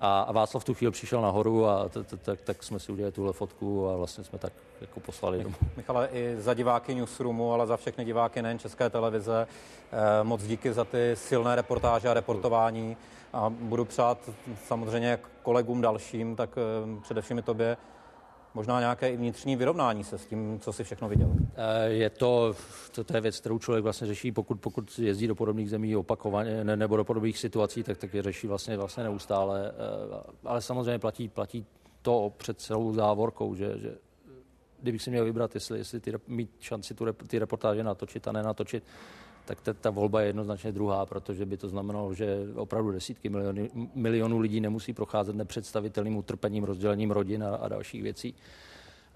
A, 0.00 0.32
Václav 0.32 0.62
v 0.62 0.66
tu 0.66 0.74
chvíli 0.74 0.90
přišel 0.90 1.22
nahoru 1.22 1.66
a 1.66 1.88
tak, 2.22 2.40
tak 2.40 2.62
jsme 2.62 2.78
si 2.78 2.92
udělali 2.92 3.12
tuhle 3.12 3.32
fotku 3.32 3.88
a 3.88 3.96
vlastně 3.96 4.24
jsme 4.24 4.38
tak 4.38 4.52
jako 4.80 5.00
poslali 5.00 5.42
domů. 5.42 5.54
Michale, 5.76 6.08
i 6.12 6.36
za 6.38 6.54
diváky 6.54 6.94
Newsroomu, 6.94 7.52
ale 7.52 7.66
za 7.66 7.76
všechny 7.76 8.04
diváky 8.04 8.42
nejen 8.42 8.58
České 8.58 8.90
televize, 8.90 9.46
Eh, 9.46 9.75
moc 10.22 10.42
díky 10.42 10.72
za 10.72 10.84
ty 10.84 11.12
silné 11.14 11.56
reportáže 11.56 12.08
a 12.08 12.14
reportování 12.14 12.96
a 13.32 13.50
budu 13.50 13.84
přát 13.84 14.30
samozřejmě 14.64 15.18
kolegům 15.42 15.80
dalším, 15.80 16.36
tak 16.36 16.58
eh, 16.58 17.00
především 17.00 17.38
i 17.38 17.42
tobě 17.42 17.76
možná 18.54 18.80
nějaké 18.80 19.10
i 19.10 19.16
vnitřní 19.16 19.56
vyrovnání 19.56 20.04
se 20.04 20.18
s 20.18 20.26
tím, 20.26 20.60
co 20.60 20.72
si 20.72 20.84
všechno 20.84 21.08
viděl. 21.08 21.28
Eh, 21.56 21.88
je 21.88 22.10
to, 22.10 22.54
to, 22.92 23.04
to 23.04 23.16
je 23.16 23.20
věc, 23.20 23.40
kterou 23.40 23.58
člověk 23.58 23.82
vlastně 23.82 24.06
řeší, 24.06 24.32
pokud, 24.32 24.60
pokud 24.60 24.98
jezdí 24.98 25.26
do 25.26 25.34
podobných 25.34 25.70
zemí 25.70 25.96
opakovaně 25.96 26.64
ne, 26.64 26.76
nebo 26.76 26.96
do 26.96 27.04
podobných 27.04 27.38
situací, 27.38 27.82
tak, 27.82 27.98
tak 27.98 28.14
je 28.14 28.22
řeší 28.22 28.46
vlastně, 28.46 28.76
vlastně 28.76 29.04
neustále. 29.04 29.72
Ale 30.44 30.62
samozřejmě 30.62 30.98
platí, 30.98 31.28
platí 31.28 31.66
to 32.02 32.32
před 32.36 32.60
celou 32.60 32.92
závorkou, 32.92 33.54
že, 33.54 33.78
že 33.78 33.94
kdybych 34.82 35.02
si 35.02 35.10
měl 35.10 35.24
vybrat, 35.24 35.54
jestli, 35.54 35.78
jestli 35.78 36.00
ty, 36.00 36.12
mít 36.26 36.50
šanci 36.60 36.94
tu, 36.94 37.12
ty 37.12 37.38
reportáže 37.38 37.82
natočit 37.82 38.28
a 38.28 38.32
nenatočit, 38.32 38.84
tak 39.46 39.60
ta, 39.60 39.72
ta 39.72 39.90
volba 39.90 40.20
je 40.20 40.26
jednoznačně 40.26 40.72
druhá, 40.72 41.06
protože 41.06 41.46
by 41.46 41.56
to 41.56 41.68
znamenalo, 41.68 42.14
že 42.14 42.38
opravdu 42.54 42.90
desítky 42.90 43.28
miliony, 43.28 43.70
milionů 43.94 44.38
lidí 44.38 44.60
nemusí 44.60 44.92
procházet 44.92 45.36
nepředstavitelným 45.36 46.16
utrpením, 46.16 46.64
rozdělením 46.64 47.10
rodin 47.10 47.44
a, 47.44 47.56
a 47.56 47.68
dalších 47.68 48.02
věcí. 48.02 48.34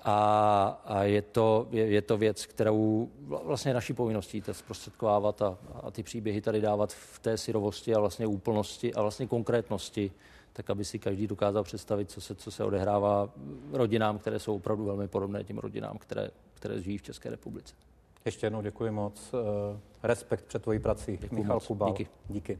A, 0.04 0.80
a 0.84 1.02
je, 1.02 1.22
to, 1.22 1.68
je, 1.70 1.86
je 1.86 2.02
to 2.02 2.16
věc, 2.16 2.46
kterou 2.46 3.10
vlastně 3.44 3.74
naší 3.74 3.92
povinností 3.92 4.40
to 4.40 4.54
zprostředkovávat 4.54 5.42
a, 5.42 5.58
a 5.82 5.90
ty 5.90 6.02
příběhy 6.02 6.40
tady 6.40 6.60
dávat 6.60 6.92
v 6.92 7.18
té 7.18 7.38
syrovosti 7.38 7.94
a 7.94 8.00
vlastně 8.00 8.26
úplnosti 8.26 8.94
a 8.94 9.02
vlastně 9.02 9.26
konkrétnosti, 9.26 10.12
tak 10.52 10.70
aby 10.70 10.84
si 10.84 10.98
každý 10.98 11.26
dokázal 11.26 11.62
představit, 11.62 12.10
co 12.10 12.20
se, 12.20 12.34
co 12.34 12.50
se 12.50 12.64
odehrává 12.64 13.30
rodinám, 13.72 14.18
které 14.18 14.38
jsou 14.38 14.56
opravdu 14.56 14.84
velmi 14.84 15.08
podobné 15.08 15.44
těm 15.44 15.58
rodinám, 15.58 15.98
které, 15.98 16.30
které 16.54 16.82
žijí 16.82 16.98
v 16.98 17.02
České 17.02 17.30
republice. 17.30 17.74
Ještě 18.24 18.46
jednou 18.46 18.62
děkuji 18.62 18.90
moc. 18.90 19.34
Eh, 19.34 19.80
respekt 20.02 20.44
před 20.44 20.62
tvojí 20.62 20.78
prací. 20.78 21.16
Děkuji 21.20 21.36
Michal 21.36 21.56
moc. 21.56 21.66
Kubal. 21.66 21.88
Díky. 21.88 22.06
Díky. 22.28 22.58